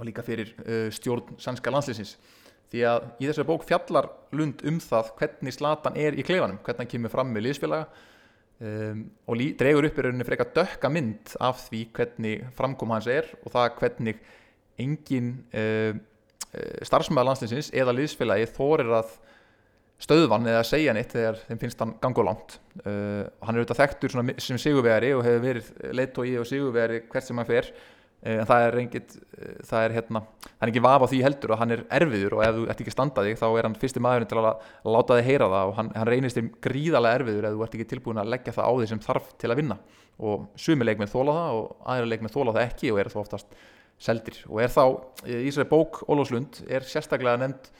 [0.00, 0.54] og líka fyrir
[0.96, 2.16] stjórn sænska landsliðsins.
[2.70, 4.06] Því að í þessari bók fjallar
[4.38, 7.88] Lund um það hvernig Zlatan er í klefanum hvernig hann kemur fram með liðsfélaga
[8.62, 13.26] um, og dregur upp í rauninni frekar dökka mynd af því hvernig framkom hans er
[13.42, 14.22] og það hvernig
[14.80, 15.98] engin uh,
[16.86, 19.18] starfsmæða landslinsins eða liðsfélagi þorir að
[20.00, 22.60] stöðvan eða segja neitt þegar þeim finnst hann gangu langt.
[22.86, 27.02] Uh, hann er auðvitað þekktur sem sigurvegari og hefur verið leitt og í og sigurvegari
[27.10, 27.74] hvert sem hann fer
[28.20, 29.04] en það er engin
[29.40, 32.42] eh, það er hérna, það er ekki vafa því heldur að hann er erfiður og
[32.44, 34.48] ef þú ert ekki standaði þá er hann fyrsti maðurinn til að
[34.96, 37.88] láta þig heyra það og hann, hann reynist þér gríðarlega erfiður ef þú ert ekki
[37.94, 39.78] tilbúin að leggja það á því sem þarf til að vinna.
[40.20, 43.56] Og sumi leikmið þóla það og aðra leikmið þóla það ekki og er þá oftast
[44.00, 44.42] seldir.
[44.50, 44.84] Og er þá
[45.24, 47.72] í þessari bók Ólóslund er sérstaklega nefnd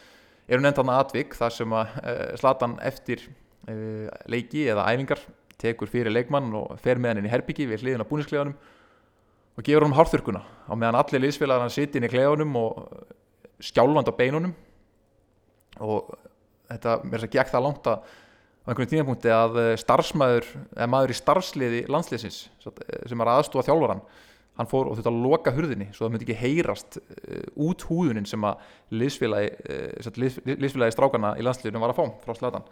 [0.48, 3.28] eru nefnd hann að atvik þar sem að uh, Slatan eftir
[3.68, 5.20] uh, leiki eða æfingar
[5.60, 8.56] tekur fyrir leikmann og fer með hann inn í herbyggi við hliðin á búniskleganum
[9.56, 12.80] og gefur honum hárþurkuna á meðan allir liðsfélagar hann sitt inn í klefunum og
[13.60, 14.54] skjálfand á beinunum.
[15.80, 16.10] Og
[16.70, 18.02] þetta mér er ekki það langt að
[18.60, 23.64] á einhvern tímapunkti að eh, starfsmæður eða maður í starfsliði landsliðsins eh, sem er aðstúa
[23.66, 24.02] þjálfvaran
[24.60, 28.26] hann fór og þetta að loka hurðinni svo það myndi ekki heyrast uh, út húðunin
[28.28, 29.52] sem að liðsfélagi,
[30.50, 32.66] liðsfélagi strákana í landsliðunum var að fá frá Slatan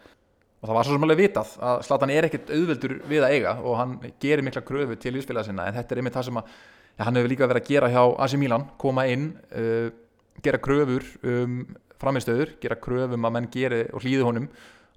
[0.58, 3.52] og það var svo sem alveg vitað að Slatan er ekkert auðveldur við að eiga
[3.62, 5.68] og hann gerir mikla kröfu til liðsfélagi sinna.
[5.68, 8.00] En þetta er einmitt það sem að ja, hann hefur líka verið að gera hjá
[8.24, 9.92] AC Milan koma inn, uh,
[10.42, 11.60] gera kröfur um
[12.02, 14.48] framistöður, gera kröfum að menn geri og hlýði honum.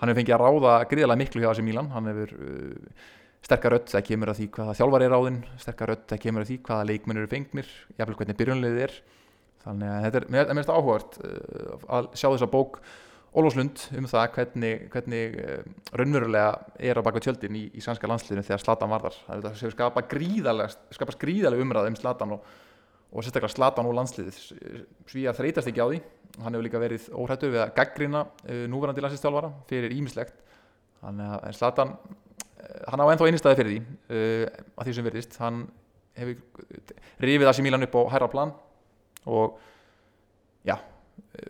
[0.01, 1.91] Hann hefur fengið að ráða gríðarlega miklu hjá AC Milan.
[1.93, 3.05] Hann hefur uh,
[3.45, 6.49] sterkar rött það kemur að því hvaða þjálfar er ráðinn sterkar rött það kemur að
[6.49, 8.97] því hvaða leikmennur eru fengnir jáfnveg hvernig byrjunliðið er.
[9.61, 12.81] Þannig að þetta er, mér finnst það áhugart uh, að sjá þessa bók
[13.31, 16.49] Ólóslund um það hvernig, hvernig uh, raunverulega
[16.83, 19.19] er á baka tjöldin í, í sannska landsliðinu þegar Slatan var þar.
[19.27, 21.15] Það hefur skapað gríðalega, skapa
[21.63, 22.49] umræð um Slatan og,
[23.07, 24.41] og sérstaklega Slatan og landsliðið.
[25.07, 26.01] Svíja þreytast ekki á því.
[26.43, 30.35] Hann hefur líka verið óhættu við að gaggrina uh, núverandi landslistjálfara fyrir ímislegt
[30.99, 33.81] þannig að Slatan uh, hann á ennþá einnigstæði fyrir því
[34.75, 35.65] að því sem verðist hann
[36.19, 36.35] hefur
[37.23, 38.57] rifið að sér Mílan upp á hæra plan
[39.23, 39.61] og
[40.67, 40.75] já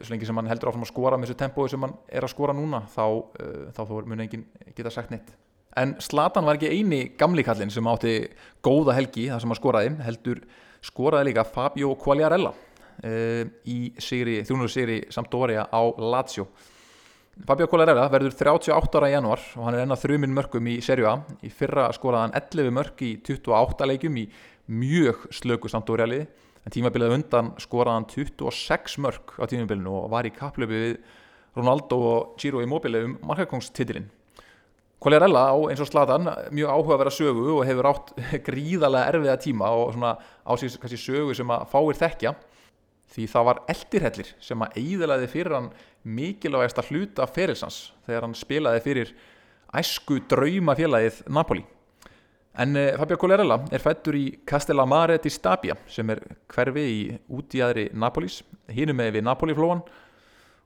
[0.02, 2.34] svo lengi sem hann heldur áfram að skora með þessu tempói sem hann er að
[2.34, 4.46] skora núna þá, uh, þá mun enginn
[4.76, 5.32] geta sagt neitt.
[5.80, 8.16] En Slatan var ekki eini gamli kallin sem átti
[8.64, 10.44] góða helgi þar sem hann skoraði heldur
[10.84, 16.48] skoraði líka Fabio Quagliarella uh, í þjónuðu sigri Sampdoria á Lazio.
[17.48, 21.08] Fabio Quagliarella verður 38 ára í januar og hann er ennað þrjuminn mörgum í serju
[21.10, 21.16] A.
[21.42, 24.28] Í fyrra skoraði hann 11 mörg í 28 leikum í
[24.72, 26.28] mjög slöku Sampdoria liði
[26.66, 30.98] en tímabilið undan skoraðan 26 mörg á tímabilinu og var í kaplöfi við
[31.58, 34.10] Ronaldo og Giro Immobile um markakongstitilinn
[35.02, 38.12] Quagliarella á eins og Zlatan mjög áhuga að vera sögu og hefur átt
[38.48, 42.36] gríðarlega erfiða tíma og svona á sig kannski sögu sem að fáir þekkja.
[43.12, 45.72] Því það var eldirhellir sem að eiðilaði fyrir hann
[46.06, 49.16] mikilvægast að hluta ferilsans þegar hann spilaði fyrir
[49.82, 51.66] æsku draumafélagið Napoli
[52.54, 56.20] En uh, Fabio Colerella er fættur í Castellamare di Stabia sem er
[56.52, 59.84] hverfi í útíðaðri Napolis, hínum með við Napoli-flóan.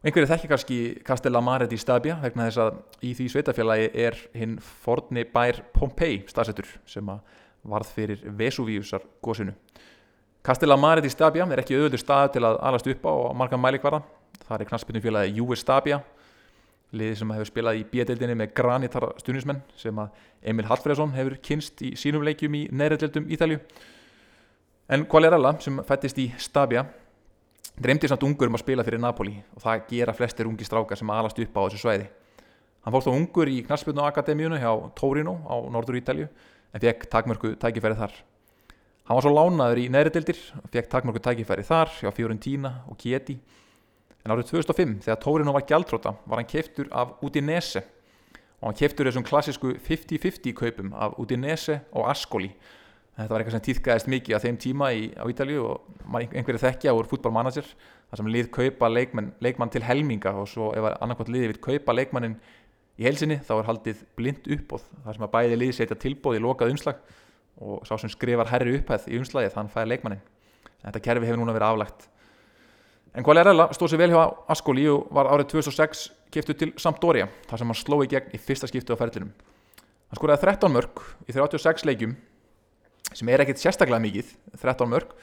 [0.05, 5.25] Einhverju þekki kannski Castellamare di Stabia vegna þess að í því sveitafélagi er hinn forni
[5.29, 7.09] bær Pompei staðsettur sem
[7.65, 9.53] varð fyrir Vesuviusar góðsunu.
[10.45, 14.01] Castellamare di Stabia er ekki auðvöldur stað til að alast upp á marga mælikvarða.
[14.45, 16.01] Það er knastbyrnum félagi Juve Stabia
[16.97, 21.81] liði sem hefur spilað í bíadeildinni með granitara stunismenn sem að Emil Hallfreðsson hefur kynst
[21.85, 23.59] í sínum leikjum í neðrætildum Ítalju
[24.89, 26.85] en Quagliarella sem fættist í Stabia
[27.81, 31.09] dreymdi samt ungur um að spila fyrir Napoli og það gera flestir ungi strákar sem
[31.11, 32.05] alast upp á þessu svæði.
[32.85, 37.55] Hann fórst á ungur í Knarspjörnu Akademíunu hjá Torino á norður Ítalju en fekk takmörku
[37.59, 38.13] tækifæri þar.
[39.05, 43.39] Hann var svo lánaður í neðrætildir og fekk takmörku tækifæri þar hjá Fiorentina og Chieti
[44.25, 47.83] en árið 2005 þegar Torino var gjaldróta var hann keiftur af Udinese.
[48.61, 52.49] Og hann keiftur þessum klassísku 50-50 kaupum af Udinese og Ascoli.
[53.15, 56.95] Þetta var eitthvað sem týðkaðist mikið á þeim tíma í, á Ítalju og einhverju þekkja
[56.97, 60.33] úr fútbólmanager þar sem lið kaupa leikmann, leikmann til helminga.
[60.41, 62.35] Og svo ef annarkvæmt liði vil kaupa leikmannin
[62.95, 66.43] í helsinni þá er haldið blind uppbóð þar sem að bæði lið setja tilbóð í
[66.43, 67.01] lokað umslag
[67.59, 70.21] og sá sem skrifar herri upphæð í umslagið þann fæði leikmannin
[70.83, 72.07] þetta kerfi hefur núna verið aflagt
[73.15, 77.61] en Quagliarella stóð sér vel hjá Ascoli og var árið 2006 kiptu til Sampdoria þar
[77.61, 81.35] sem hann sló í gegn í fyrsta skiptu á ferlinum hann skoraði 13 mörg í
[81.35, 82.15] 36 leikjum
[83.15, 85.13] sem er ekkert sérstaklega mikið 13 mörg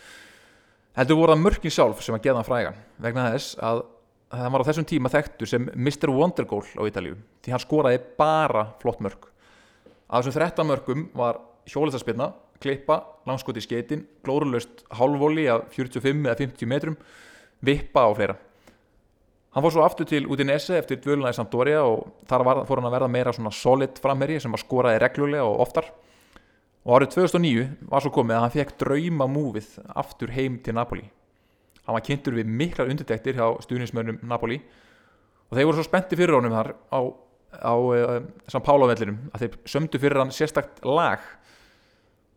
[0.97, 3.83] heldur voru það mörgin sjálf sem að geða hann frægan vegna þess að
[4.33, 6.13] það var á þessum tíma þekktur sem Mr.
[6.17, 9.29] Wondergoal á Ítalíu því hann skoraði bara flott mörg
[10.09, 16.39] að þessum 13 mörgum var hjóliðarspilna, klippa, langskoti í skeitin glórulöst hálfvóli af 45 eða
[16.41, 16.97] 50 metrum
[17.65, 18.37] vippa og fleira.
[19.53, 22.89] Hann fór svo aftur til Udinese eftir dvöluna í Sampdoria og þar var, fór hann
[22.89, 25.91] að verða meira svona solid framherri sem að skoraði reglulega og oftar.
[26.83, 31.05] Og árið 2009 var svo komið að hann fekk drauma múfið aftur heim til Napoli.
[31.85, 34.59] Hann var kynntur við miklar undirtektir hjá stuðnismönnum Napoli
[35.51, 37.01] og þeir voru svo spennti fyrir honum þar á,
[37.61, 41.21] á uh, São Paulo vellinum að þeir sömdu fyrir hann sérstakt lag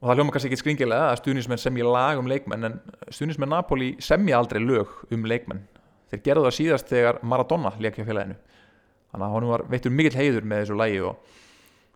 [0.02, 2.76] og það hljóma kannski ekki skringilega að stuðnismenn semja lag um leikmenn en
[3.08, 5.64] stuðnismenn Napoli semja aldrei lög um leikmenn.
[6.12, 8.36] Þeir gerðu það síðast þegar Maradona leikja félaginu.
[9.12, 11.42] Þannig að hann var veittur mikill heiður með þessu lagi og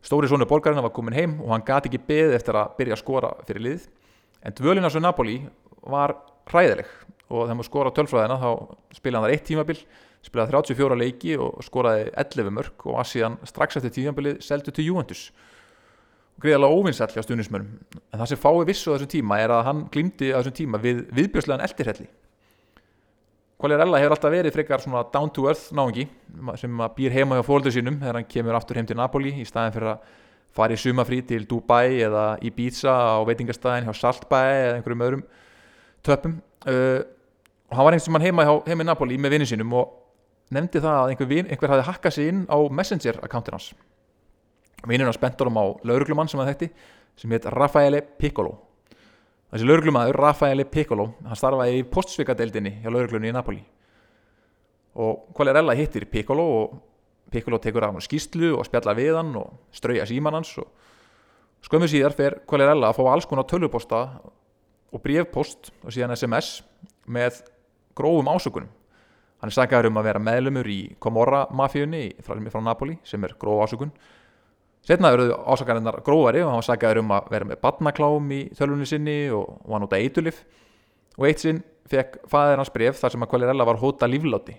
[0.05, 3.03] stóri sonu borgarina var komin heim og hann gati ekki beð eftir að byrja að
[3.03, 3.87] skora fyrir lið.
[4.47, 5.41] En dvölina svo Napoli
[5.83, 6.15] var
[6.49, 6.87] hræðileg
[7.29, 8.49] og þegar maður skora tölfræðina þá
[8.95, 9.79] spilaði hann þar eitt tímabil
[10.25, 14.89] spilaði 34 leiki og skoraði 11 mörg og að síðan strax eftir tímabilið seldu til
[14.89, 15.29] Juventus
[16.41, 17.67] greiðalega óvinnsall hjá stunismönum
[17.99, 20.81] en það sem fái vissu á þessum tíma er að hann glýmdi á þessum tíma
[20.83, 22.07] við viðbjörslegan eldirhelli
[23.59, 26.05] Quagliarella hefur alltaf verið frekar svona down to earth náðungi
[26.61, 29.75] sem býr heima hjá fólður sínum þegar hann kemur aftur heim til Napoli í staðin
[29.75, 30.13] fyrir að
[30.55, 35.25] fara í sumafrí til Dubai eða Ibiza á veitingastæðin hjá Saltbæ eða einhverjum öðrum
[36.07, 37.01] töpum uh,
[37.69, 39.91] og hann var einhvers sem hann heima, heima í Napoli með vinnin sínum og
[40.55, 43.73] nefndi það að einhver, vin, einhver hafði hakkað sér inn á Messenger akkántin hans
[44.87, 46.69] vinninn hans bentur um á lauruglumann sem hann þekkti
[47.19, 48.53] sem heit Raffaele Piccolo.
[49.49, 53.63] Þessi lauruglumadur Raffaele Piccolo hann starfaði í postsvikadeildinni hjá lauruglunni í Napoli.
[54.99, 56.77] Og Quagliarella hittir Piccolo og
[57.31, 60.69] Piccolo tekur af hann skýslu og spjalla við hann og strauja síman hans og
[61.65, 64.03] skömmu síðar fer Quagliarella að fá alls konar tölvuposta
[64.89, 66.61] og brevpost og síðan SMS
[67.05, 67.43] með
[67.97, 68.69] grófum ásökunum.
[69.39, 73.37] Hann er saggaður um að vera meðlumur í Comorra mafíunni frá, frá Napoli sem er
[73.39, 73.93] gróf ásökun
[74.87, 78.87] setna eru ásakarinnar grófari og hann var saggaður um að vera með badnaklám í tölvunni
[78.89, 80.41] sinni og, hann út að eitulif
[81.17, 84.55] og eitt sinn fekk fæðir hans bref þar sem að Quagliarella var hóta lífláti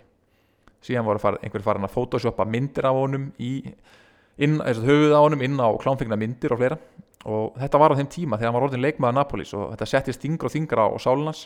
[0.84, 3.52] síðan voru far, einhver farin að photoshoppa myndir af honum í
[4.40, 6.78] inn, höfuð á honum inn á klámfengna myndir og fleira.
[7.28, 10.24] Og þetta var á þeim tíma þegar hann var orðin leikmaður Napolis og þetta settist
[10.24, 11.42] yngra og þingra á sálunas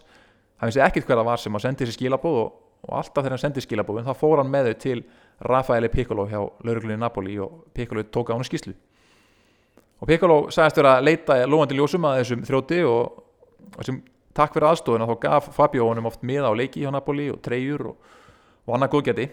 [0.60, 2.52] hann vissi ekkert hver það var sem að sendi þessi skilabóð og,
[2.84, 4.98] og alltaf þegar hann sendi skilabóðin þá fór hann með þau til
[5.44, 8.74] Rafaeli Piccolo hjá lauruglunni Napoli og Piccolo tók á hann skíslu
[10.00, 13.22] og Piccolo sagðist vera að leita lóandi ljósum að þessum þróti og,
[13.72, 14.02] og sem
[14.34, 17.90] takk fyrir aðstofuna þá gaf Fabio honum oft miða á leiki hjá Napoli og treyjur
[17.92, 18.12] og,
[18.66, 19.26] og annað góðgæti.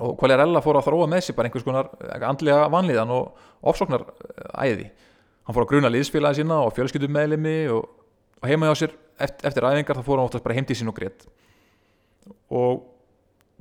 [0.00, 1.88] Og Quagliarella fór að þróa með sér bara einhvers konar
[2.28, 4.04] andlega vanliðan og ofsóknar
[4.54, 4.90] æði.
[5.46, 7.88] Hann fór að gruna liðsfélagi sína og fjölskyldum meðlemi og,
[8.38, 10.90] og heima hjá sér eftir, eftir æfingar þá fór hann oftast bara heim til sín
[10.92, 11.26] og greitt
[12.50, 12.84] og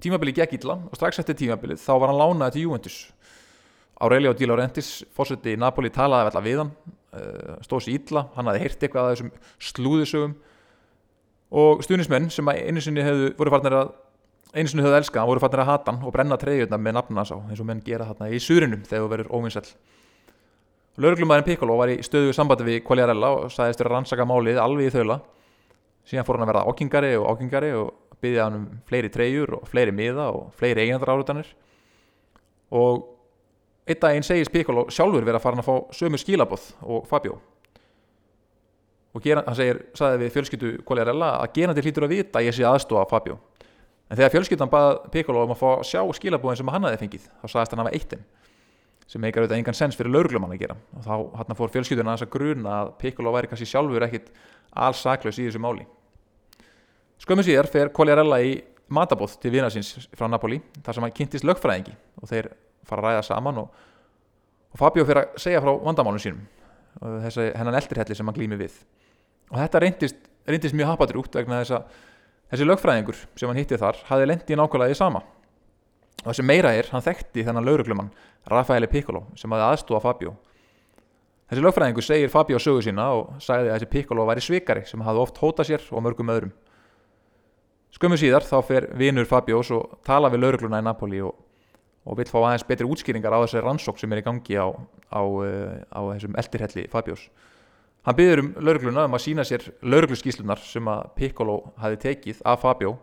[0.04, 3.00] tímabili gekk illa og strax eftir tímabilið þá var hann lánaði til Juventus.
[4.00, 6.72] Aurelio Di Laurentiis fórseti í Napoli talaði alltaf við hann
[7.66, 9.32] stóð sér illa, hann hafði heyrt eitthvað að þessum
[9.70, 10.36] slúðisögum
[11.60, 13.94] og stuðnismenn sem einu sinni hefðu voru farnir að
[14.54, 17.36] einu sinni höfðu elska, voru farnir að hata hann og brenna treyjurna með nafnuna sá
[17.40, 19.72] eins og menn gera þarna í surinum þegar þú verður óvinsall
[21.00, 24.90] Lörglumæðin Piccolo var í stöðu sambandi við Quagliarella og sagðist þér að rannsaka málið alveg
[24.90, 25.16] í þaula.
[26.10, 29.68] Síðan fór hann að verða ákingari og ákingari og byggði hann um fleiri treyjur og
[29.70, 31.52] fleiri miða og fleiri eiginandar árutanir
[32.76, 33.06] og
[33.90, 37.40] einn daginn segist Piccolo sjálfur verið að fara hann að fá sömu skilabóð og Fabio.
[39.18, 42.58] Og gera, hann segir, sagði við fjölskyldu Quagliarella að gerandi hlýtur að vita að ég
[42.58, 43.40] sé aðstofa Fabio.
[44.10, 47.48] En þegar fjölskyldan bað Piccolo um að fá sjá skilabóðin sem hann hafi fengið þá
[47.48, 48.28] sagðist hann að hafa eittin
[49.10, 50.76] sem meikar auðvitað engan sens fyrir lauruglumann að gera.
[50.94, 54.30] Og þá hann fór fjölskylduna að þess að gruna að Piccolo væri kannski sjálfur ekkit
[54.86, 55.88] alls saklaus í þessu máli
[57.24, 58.58] skömmu síðar fer Quagliarella í
[58.90, 62.50] matabóð til vina síns frá Napoli þar sem hann kynntist lögfræðingi og þeir
[62.90, 63.74] fara að ræða saman og,
[64.74, 66.46] og Fabio fyrir að segja frá vandamálum sínum
[67.00, 68.78] og þessi hennan eldirhelli sem hann glými við.
[69.54, 72.00] Og þetta reyndist, reyndist mjög hapadrúgt vegna þess að
[72.54, 75.22] þessi lögfræðingur sem hann hitti þar hafði lendi í nákvæmlega í sama.
[76.24, 78.10] Og þessi meira er, hann þekkti þennan lauruglumann
[78.50, 80.34] Rafaeli Piccolo sem hafði aðstúa Fabio.
[81.50, 85.24] Þessi lögfræðingur segir Fabio sögu sína og sagði að þessi Piccolo væri svikari sem hafði
[85.24, 86.52] oft hótað sér og mörgum öðrum
[87.96, 91.36] skömmu síðar þá fer vinur Fabios og tala við laurugluna í Napoli og,
[92.06, 94.68] og vil fá aðeins betri útskýringar á þessi rannsók sem er í gangi á,
[95.10, 97.30] á, uh, á þessum eldirhelli Fabios
[98.08, 102.64] hann byður um laurugluna um að sína sér laurugluskíslunar sem að Piccolo hafi tekið af
[102.64, 102.96] Fabio.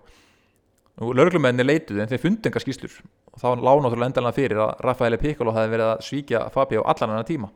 [0.97, 2.95] Lauruglumenni leituði en þeir fundi enga skíslur
[3.35, 7.13] og þá lág náttúrulega endalega fyrir að Raffaele Piccolo hafi verið að svíkja Fabio allan
[7.13, 7.51] enna tíma.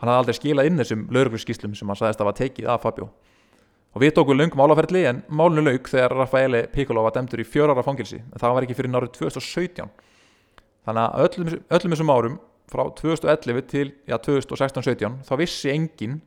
[0.00, 3.10] Hann hafði aldrei skilað inn þessum laurugluskíslum sem hann sagðist að var tekið af Fabio
[3.90, 7.84] og við tókum löng málaferli en málinu laug þegar Raffaele Piccolo var demtur í fjörara
[7.86, 9.90] fangilsi en það var ekki fyrir nárið 2017
[10.86, 12.36] þannig að öllum, öllum þessum árum
[12.70, 16.20] frá 2011 til ja, 2016-17 þá vissi engin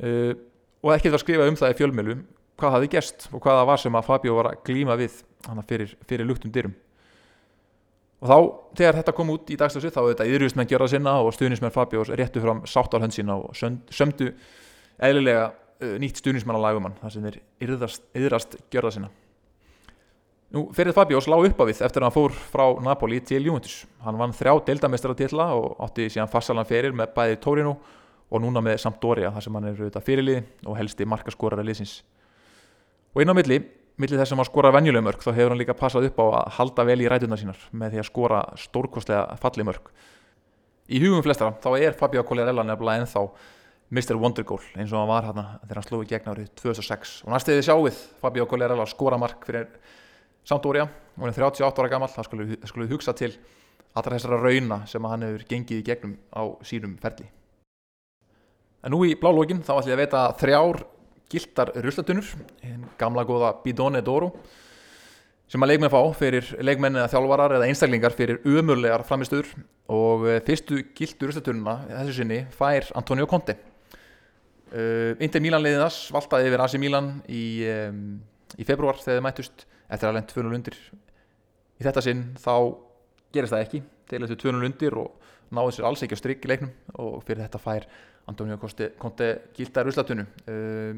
[0.00, 0.32] uh,
[0.82, 2.24] og ekkert var skrifað um það í fjölmjölum
[2.62, 5.20] hvað hafði gerst og hvað það var sem að Fabio var að glíma við
[5.68, 6.74] fyrir, fyrir luktum dyrum.
[8.22, 8.36] Og þá
[8.78, 12.42] þegar þetta kom út í dagstöðsu þá þetta yðrjusmenn gjörða sinna og stuðnismenn Fabios réttu
[12.42, 14.30] fram sáttarhönd sína og sömdu
[15.02, 15.48] eðlilega
[16.02, 19.12] nýtt stuðnismenn á lagumann þar sem þeir yðrast, yðrast gjörða sinna
[20.52, 23.86] Nú, fyrir Fabios lág upp á við eftir að hann fór frá Napoli til Juventus.
[24.04, 27.78] Hann vann þrjá deildamestratilla og átti síðan fassalan ferir með bæði Torino
[28.28, 31.94] og núna með Sampdoria þar sem hann er auðvitað fyrirlið og helsti markaskorara liðsins.
[33.16, 33.62] Og inn á milli,
[33.96, 36.52] milli þess að hann skora venjuleg mörg, þá hefur hann líka passað upp á að
[36.58, 39.88] halda vel í rætuna sínar með því að skora stórkostlega falli mörg.
[40.92, 43.24] Í hugum flestara þá er Fabio Collarella nefnilega ennþá
[43.92, 44.16] Mr.
[44.16, 47.98] Wondergoal eins og hann var hann þegar hann slóði gegn árið 2006 og næstuðið sjáuð
[48.22, 49.68] Fabio Collarella skora mark fyrir
[50.48, 50.88] Sampdoria,
[51.20, 53.30] hún er 38 ára gammal það skulle, skulle hugsa til
[53.94, 57.28] allra þessara rauna sem hann hefur gengið í gegnum á sínum ferli.
[58.82, 60.82] En nú í blálógin þá ætlum ég að veita þrjár
[61.30, 62.32] gildar ruslatunur
[62.98, 64.32] gamla góða Bidone d'Oro
[65.52, 69.52] sem að leikmenn fá fyrir leikmenn eða þjálfarar eða einstaklingar fyrir umurlegar framistöður
[69.92, 73.58] og eh, fyrstu gildur ruslatununa þessu sinni fær Antonio Conte
[74.72, 78.20] uh, Inter Milan leiðinas valtaði yfir AC Milan í, um,
[78.58, 79.66] í februar þegar þið mættust.
[79.92, 80.78] Eftir að lenda 2-0 undir.
[81.76, 82.54] Í þetta sinn þá
[83.34, 83.82] gerist það ekki.
[84.08, 87.44] Til eftir 2-0 undir og náðu sér alls ekki á strikk í leiknum og fyrir
[87.44, 87.86] þetta fær
[88.30, 90.94] Antonio Conte gildar uslatunum uh,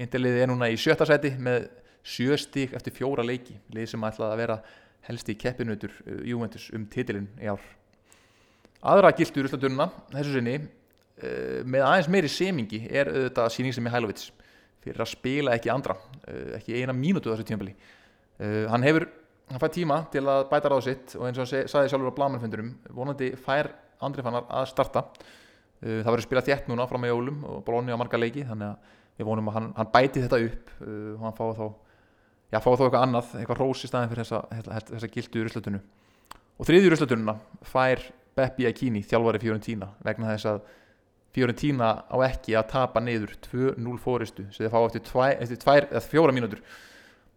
[0.00, 1.68] Interliði er núna í sjötta seti með
[2.04, 3.54] sjö stík eftir fjóra leiki.
[3.74, 4.58] Lið sem ætlaði að vera
[5.06, 7.62] helst í keppinutur uh, Juventus um titilinn í ár.
[8.84, 10.58] Aðra gildur uslatununa þessu sinni
[11.22, 14.32] með aðeins meiri semingi er auðvitað síning sem er Hælovits
[14.82, 17.76] fyrir að spila ekki andra uh, ekki eina mínútu þessu tímafili
[18.34, 19.04] Uh, hann hefur,
[19.46, 22.16] hann fær tíma til að bæta ráð sitt og eins og hann sagði sjálfur á
[22.16, 23.68] blamannfundurum, vonandi fær
[24.02, 25.04] Andri Fannar að starta.
[25.78, 28.98] Það verður spilað þétt núna frá með jólum og bróni á marga leiki, þannig að
[29.20, 32.84] við vonum að hann, hann bæti þetta upp og hann fái þá já, fái þá
[32.84, 35.82] eitthvað annað, eitthvað rós í staðin fyrir þessa, þessa, þessa gildu í Ruslatunnu
[36.58, 37.36] og þriðju í Ruslatununa
[37.70, 38.02] fær
[38.34, 40.64] Beppi Akini, þjálfari Fiorentína vegna þess að
[41.34, 45.86] Fiorentína á ekki að tapa neyður 2-0 fóristu, sem þeir fá eftir, tvær, eftir tvær,
[46.06, 46.60] fjóra mínútur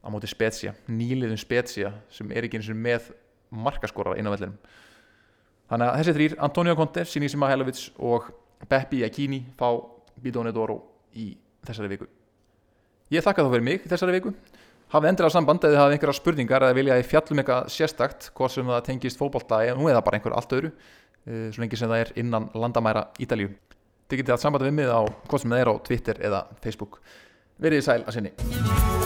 [0.06, 3.10] á móti Spezia, nýliðum Spezia sem er ekki eins og með
[3.50, 4.60] markaskorar inn á vellinum.
[5.68, 8.30] Þannig að þessi þrýr, Antonio Conte, Sinisa Mihailovic og
[8.70, 9.68] Beppi Akini fá
[10.22, 10.78] Bidone d'Oro
[11.18, 11.32] í
[11.66, 12.08] þessari viku.
[13.12, 14.34] Ég þakka þá fyrir mig þessari viku.
[14.94, 18.54] Hafið endur á samband eða hafið einhverja spurningar eða vilja að fjallum eitthvað sérstakt hvort
[18.54, 21.92] sem það tengist fókbólta nú er það bara einhver allt öðru eh, svo lengi sem
[21.92, 23.50] það er innan landamæra Ítalíu
[24.08, 27.02] þið getið að sambanda við mig á hvort sem það er á Twitter eða Facebook.
[27.58, 28.97] Verið í sæl að sinni